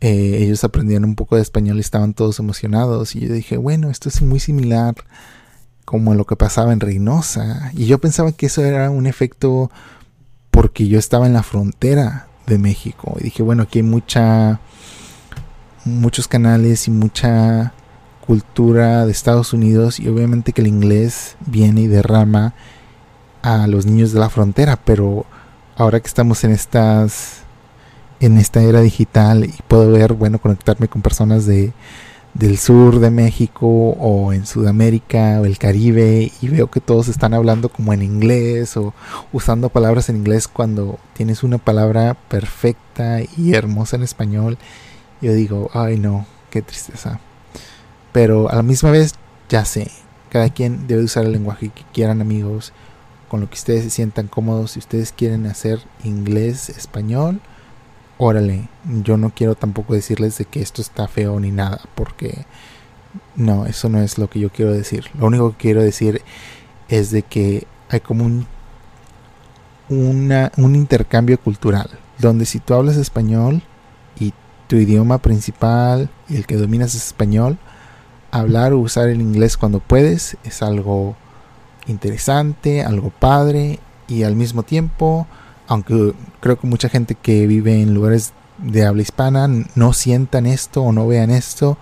eh, 0.00 0.38
ellos 0.40 0.62
aprendían 0.62 1.04
un 1.04 1.16
poco 1.16 1.34
de 1.36 1.42
español 1.42 1.78
y 1.78 1.80
estaban 1.80 2.14
todos 2.14 2.38
emocionados. 2.38 3.16
Y 3.16 3.20
yo 3.26 3.34
dije, 3.34 3.56
bueno, 3.56 3.90
esto 3.90 4.08
es 4.08 4.22
muy 4.22 4.38
similar 4.38 4.94
como 5.84 6.14
lo 6.14 6.24
que 6.24 6.36
pasaba 6.36 6.72
en 6.72 6.78
Reynosa. 6.78 7.72
Y 7.74 7.86
yo 7.86 7.98
pensaba 7.98 8.30
que 8.30 8.46
eso 8.46 8.64
era 8.64 8.90
un 8.90 9.06
efecto 9.06 9.72
porque 10.52 10.86
yo 10.86 11.00
estaba 11.00 11.26
en 11.26 11.32
la 11.32 11.42
frontera 11.42 12.28
de 12.46 12.58
México. 12.58 13.16
Y 13.18 13.24
dije, 13.24 13.42
bueno, 13.42 13.64
aquí 13.64 13.80
hay 13.80 13.82
mucha 13.82 14.60
muchos 15.84 16.28
canales 16.28 16.88
y 16.88 16.90
mucha 16.90 17.72
cultura 18.26 19.04
de 19.04 19.12
Estados 19.12 19.52
Unidos 19.52 20.00
y 20.00 20.08
obviamente 20.08 20.52
que 20.52 20.62
el 20.62 20.66
inglés 20.66 21.36
viene 21.46 21.82
y 21.82 21.86
derrama 21.86 22.54
a 23.42 23.66
los 23.66 23.84
niños 23.84 24.12
de 24.12 24.20
la 24.20 24.30
frontera, 24.30 24.78
pero 24.82 25.26
ahora 25.76 26.00
que 26.00 26.08
estamos 26.08 26.42
en 26.44 26.52
estas 26.52 27.42
en 28.20 28.38
esta 28.38 28.62
era 28.62 28.80
digital 28.80 29.44
y 29.44 29.54
puedo 29.68 29.90
ver, 29.90 30.14
bueno, 30.14 30.38
conectarme 30.38 30.88
con 30.88 31.02
personas 31.02 31.44
de 31.44 31.72
del 32.32 32.58
sur 32.58 32.98
de 32.98 33.10
México 33.10 33.66
o 33.66 34.32
en 34.32 34.44
Sudamérica 34.44 35.40
o 35.40 35.44
el 35.44 35.56
Caribe 35.56 36.32
y 36.40 36.48
veo 36.48 36.68
que 36.68 36.80
todos 36.80 37.06
están 37.08 37.32
hablando 37.32 37.68
como 37.68 37.92
en 37.92 38.02
inglés 38.02 38.76
o 38.76 38.92
usando 39.32 39.68
palabras 39.68 40.08
en 40.08 40.16
inglés 40.16 40.48
cuando 40.48 40.98
tienes 41.12 41.44
una 41.44 41.58
palabra 41.58 42.14
perfecta 42.28 43.20
y 43.36 43.54
hermosa 43.54 43.96
en 43.96 44.02
español 44.02 44.58
yo 45.24 45.32
digo, 45.32 45.70
ay 45.72 45.98
no, 45.98 46.26
qué 46.50 46.62
tristeza. 46.62 47.18
Pero 48.12 48.50
a 48.50 48.56
la 48.56 48.62
misma 48.62 48.90
vez, 48.90 49.14
ya 49.48 49.64
sé, 49.64 49.90
cada 50.30 50.50
quien 50.50 50.86
debe 50.86 51.02
usar 51.02 51.24
el 51.24 51.32
lenguaje 51.32 51.70
que 51.70 51.82
quieran 51.92 52.20
amigos, 52.20 52.72
con 53.28 53.40
lo 53.40 53.48
que 53.48 53.54
ustedes 53.54 53.84
se 53.84 53.90
sientan 53.90 54.28
cómodos. 54.28 54.72
Si 54.72 54.78
ustedes 54.78 55.12
quieren 55.12 55.46
hacer 55.46 55.80
inglés, 56.04 56.68
español, 56.68 57.40
órale. 58.18 58.68
Yo 59.02 59.16
no 59.16 59.30
quiero 59.30 59.54
tampoco 59.54 59.94
decirles 59.94 60.38
de 60.38 60.44
que 60.44 60.60
esto 60.60 60.82
está 60.82 61.08
feo 61.08 61.40
ni 61.40 61.50
nada, 61.50 61.80
porque 61.94 62.44
no, 63.34 63.66
eso 63.66 63.88
no 63.88 64.00
es 64.00 64.18
lo 64.18 64.28
que 64.28 64.40
yo 64.40 64.50
quiero 64.50 64.72
decir. 64.72 65.06
Lo 65.18 65.26
único 65.26 65.52
que 65.52 65.56
quiero 65.56 65.82
decir 65.82 66.22
es 66.88 67.10
de 67.10 67.22
que 67.22 67.66
hay 67.88 68.00
como 68.00 68.24
un 68.24 68.46
una, 69.88 70.50
un 70.56 70.76
intercambio 70.76 71.38
cultural, 71.38 71.90
donde 72.18 72.46
si 72.46 72.58
tú 72.60 72.74
hablas 72.74 72.96
español 72.96 73.62
tu 74.66 74.76
idioma 74.76 75.18
principal 75.18 76.08
y 76.28 76.36
el 76.36 76.46
que 76.46 76.56
dominas 76.56 76.94
es 76.94 77.06
español, 77.06 77.58
hablar 78.30 78.72
o 78.72 78.78
usar 78.78 79.08
el 79.08 79.20
inglés 79.20 79.56
cuando 79.56 79.80
puedes 79.80 80.36
es 80.44 80.62
algo 80.62 81.16
interesante, 81.86 82.82
algo 82.82 83.10
padre 83.10 83.78
y 84.08 84.22
al 84.22 84.36
mismo 84.36 84.62
tiempo, 84.62 85.26
aunque 85.66 86.14
creo 86.40 86.58
que 86.58 86.66
mucha 86.66 86.88
gente 86.88 87.14
que 87.14 87.46
vive 87.46 87.80
en 87.80 87.94
lugares 87.94 88.32
de 88.58 88.84
habla 88.84 89.02
hispana 89.02 89.48
no 89.74 89.92
sientan 89.92 90.46
esto 90.46 90.82
o 90.82 90.92
no 90.92 91.06
vean 91.06 91.30
esto, 91.30 91.78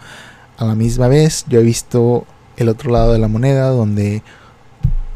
a 0.58 0.64
la 0.64 0.74
misma 0.74 1.08
vez 1.08 1.44
yo 1.48 1.60
he 1.60 1.62
visto 1.62 2.26
el 2.56 2.68
otro 2.68 2.90
lado 2.90 3.12
de 3.12 3.18
la 3.18 3.28
moneda 3.28 3.68
donde 3.68 4.22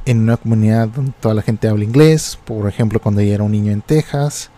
en 0.05 0.21
una 0.21 0.37
comunidad 0.37 0.89
donde 0.89 1.13
toda 1.21 1.35
la 1.35 1.43
gente 1.43 1.69
habla 1.69 1.85
inglés, 1.85 2.39
por 2.45 2.69
ejemplo 2.69 3.01
cuando 3.01 3.21
yo 3.21 3.33
era 3.33 3.45
un 3.45 3.53
niño 3.53 3.73
en 3.73 3.83
Texas, 3.83 4.51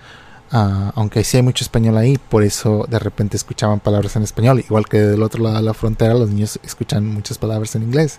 uh, 0.52 0.90
aunque 0.94 1.24
sí 1.24 1.36
hay 1.36 1.42
mucho 1.42 1.64
español 1.64 1.96
ahí, 1.96 2.18
por 2.18 2.42
eso 2.42 2.86
de 2.88 2.98
repente 2.98 3.36
escuchaban 3.36 3.80
palabras 3.80 4.16
en 4.16 4.22
español, 4.22 4.60
igual 4.60 4.86
que 4.86 4.98
del 5.00 5.22
otro 5.22 5.42
lado 5.42 5.56
de 5.56 5.62
la 5.62 5.74
frontera 5.74 6.14
los 6.14 6.30
niños 6.30 6.58
escuchan 6.62 7.06
muchas 7.06 7.38
palabras 7.38 7.74
en 7.74 7.82
inglés, 7.82 8.18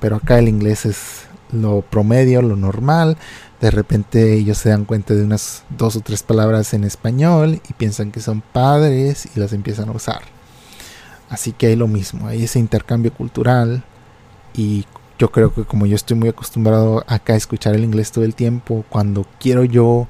pero 0.00 0.16
acá 0.16 0.38
el 0.38 0.48
inglés 0.48 0.86
es 0.86 1.22
lo 1.52 1.82
promedio, 1.82 2.42
lo 2.42 2.56
normal, 2.56 3.16
de 3.60 3.70
repente 3.70 4.34
ellos 4.34 4.58
se 4.58 4.68
dan 4.68 4.84
cuenta 4.84 5.14
de 5.14 5.24
unas 5.24 5.64
dos 5.70 5.96
o 5.96 6.00
tres 6.00 6.22
palabras 6.22 6.74
en 6.74 6.84
español 6.84 7.60
y 7.68 7.72
piensan 7.72 8.12
que 8.12 8.20
son 8.20 8.40
padres 8.40 9.28
y 9.34 9.40
las 9.40 9.52
empiezan 9.52 9.88
a 9.88 9.92
usar. 9.92 10.22
Así 11.28 11.52
que 11.52 11.66
hay 11.66 11.76
lo 11.76 11.88
mismo, 11.88 12.28
hay 12.28 12.44
ese 12.44 12.58
intercambio 12.58 13.12
cultural 13.12 13.82
y 14.54 14.86
yo 15.18 15.30
creo 15.30 15.52
que 15.52 15.64
como 15.64 15.86
yo 15.86 15.96
estoy 15.96 16.16
muy 16.16 16.28
acostumbrado 16.28 17.04
acá 17.06 17.32
a 17.32 17.36
escuchar 17.36 17.74
el 17.74 17.84
inglés 17.84 18.12
todo 18.12 18.24
el 18.24 18.34
tiempo, 18.34 18.84
cuando 18.88 19.26
quiero 19.40 19.64
yo 19.64 20.06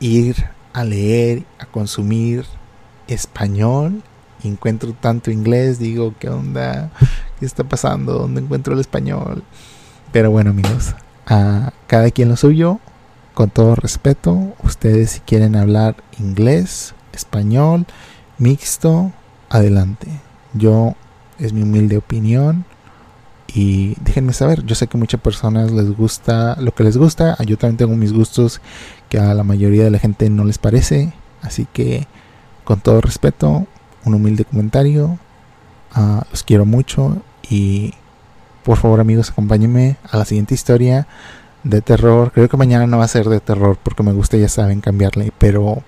ir 0.00 0.36
a 0.72 0.84
leer, 0.84 1.44
a 1.58 1.66
consumir 1.66 2.44
español, 3.06 4.02
encuentro 4.42 4.94
tanto 4.94 5.30
inglés, 5.30 5.78
digo, 5.78 6.14
¿qué 6.18 6.28
onda? 6.28 6.90
¿Qué 7.38 7.46
está 7.46 7.64
pasando? 7.64 8.14
¿Dónde 8.14 8.40
encuentro 8.40 8.74
el 8.74 8.80
español? 8.80 9.44
Pero 10.12 10.30
bueno 10.30 10.50
amigos, 10.50 10.94
a 11.26 11.72
cada 11.86 12.10
quien 12.10 12.28
lo 12.28 12.36
suyo, 12.36 12.80
con 13.34 13.50
todo 13.50 13.74
respeto, 13.74 14.54
ustedes 14.64 15.12
si 15.12 15.20
quieren 15.20 15.56
hablar 15.56 15.96
inglés, 16.18 16.94
español, 17.12 17.86
mixto, 18.38 19.12
adelante. 19.48 20.08
Yo 20.54 20.94
es 21.38 21.52
mi 21.52 21.62
humilde 21.62 21.96
opinión 21.96 22.64
y 23.54 23.94
déjenme 24.00 24.32
saber, 24.32 24.64
yo 24.64 24.74
sé 24.74 24.86
que 24.86 24.98
muchas 24.98 25.20
personas 25.20 25.70
les 25.70 25.90
gusta 25.96 26.56
lo 26.60 26.72
que 26.72 26.84
les 26.84 26.96
gusta, 26.96 27.36
yo 27.44 27.56
también 27.58 27.76
tengo 27.76 27.96
mis 27.96 28.12
gustos 28.12 28.60
que 29.08 29.18
a 29.18 29.34
la 29.34 29.44
mayoría 29.44 29.84
de 29.84 29.90
la 29.90 29.98
gente 29.98 30.30
no 30.30 30.44
les 30.44 30.58
parece, 30.58 31.12
así 31.42 31.66
que 31.72 32.06
con 32.64 32.80
todo 32.80 33.00
respeto, 33.00 33.66
un 34.04 34.14
humilde 34.14 34.44
comentario, 34.44 35.18
uh, 35.96 36.20
los 36.30 36.42
quiero 36.42 36.64
mucho 36.64 37.22
y 37.48 37.94
por 38.62 38.78
favor 38.78 39.00
amigos 39.00 39.30
acompáñenme 39.30 39.96
a 40.10 40.18
la 40.18 40.24
siguiente 40.24 40.54
historia 40.54 41.06
de 41.64 41.82
terror, 41.82 42.32
creo 42.32 42.48
que 42.48 42.56
mañana 42.56 42.86
no 42.86 42.98
va 42.98 43.04
a 43.04 43.08
ser 43.08 43.28
de 43.28 43.40
terror 43.40 43.76
porque 43.82 44.02
me 44.02 44.12
gusta 44.12 44.36
ya 44.36 44.48
saben 44.48 44.80
cambiarle, 44.80 45.32
pero 45.38 45.82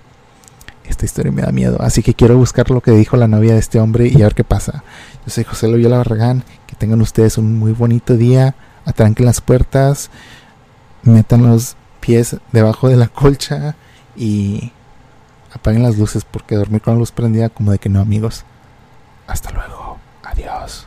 esta 0.92 1.04
historia 1.04 1.32
me 1.32 1.42
da 1.42 1.52
miedo. 1.52 1.76
Así 1.80 2.02
que 2.02 2.14
quiero 2.14 2.36
buscar 2.36 2.70
lo 2.70 2.80
que 2.80 2.92
dijo 2.92 3.16
la 3.16 3.28
novia 3.28 3.54
de 3.54 3.58
este 3.58 3.80
hombre 3.80 4.08
y 4.08 4.22
a 4.22 4.26
ver 4.26 4.34
qué 4.34 4.44
pasa. 4.44 4.84
Yo 5.26 5.30
soy 5.32 5.44
José 5.44 5.68
Loyola 5.68 5.98
Barragán. 5.98 6.44
Que 6.66 6.76
tengan 6.76 7.00
ustedes 7.02 7.38
un 7.38 7.58
muy 7.58 7.72
bonito 7.72 8.16
día. 8.16 8.54
Atranquen 8.84 9.26
las 9.26 9.40
puertas. 9.40 10.10
Metan 11.02 11.42
los 11.42 11.76
pies 12.00 12.36
debajo 12.52 12.88
de 12.88 12.96
la 12.96 13.08
colcha. 13.08 13.74
Y 14.16 14.72
apaguen 15.52 15.82
las 15.82 15.98
luces 15.98 16.24
porque 16.24 16.54
dormir 16.54 16.80
con 16.80 16.94
la 16.94 17.00
luz 17.00 17.10
prendida 17.10 17.48
como 17.48 17.72
de 17.72 17.78
que 17.78 17.88
no 17.88 18.00
amigos. 18.00 18.44
Hasta 19.26 19.50
luego. 19.50 19.98
Adiós. 20.22 20.86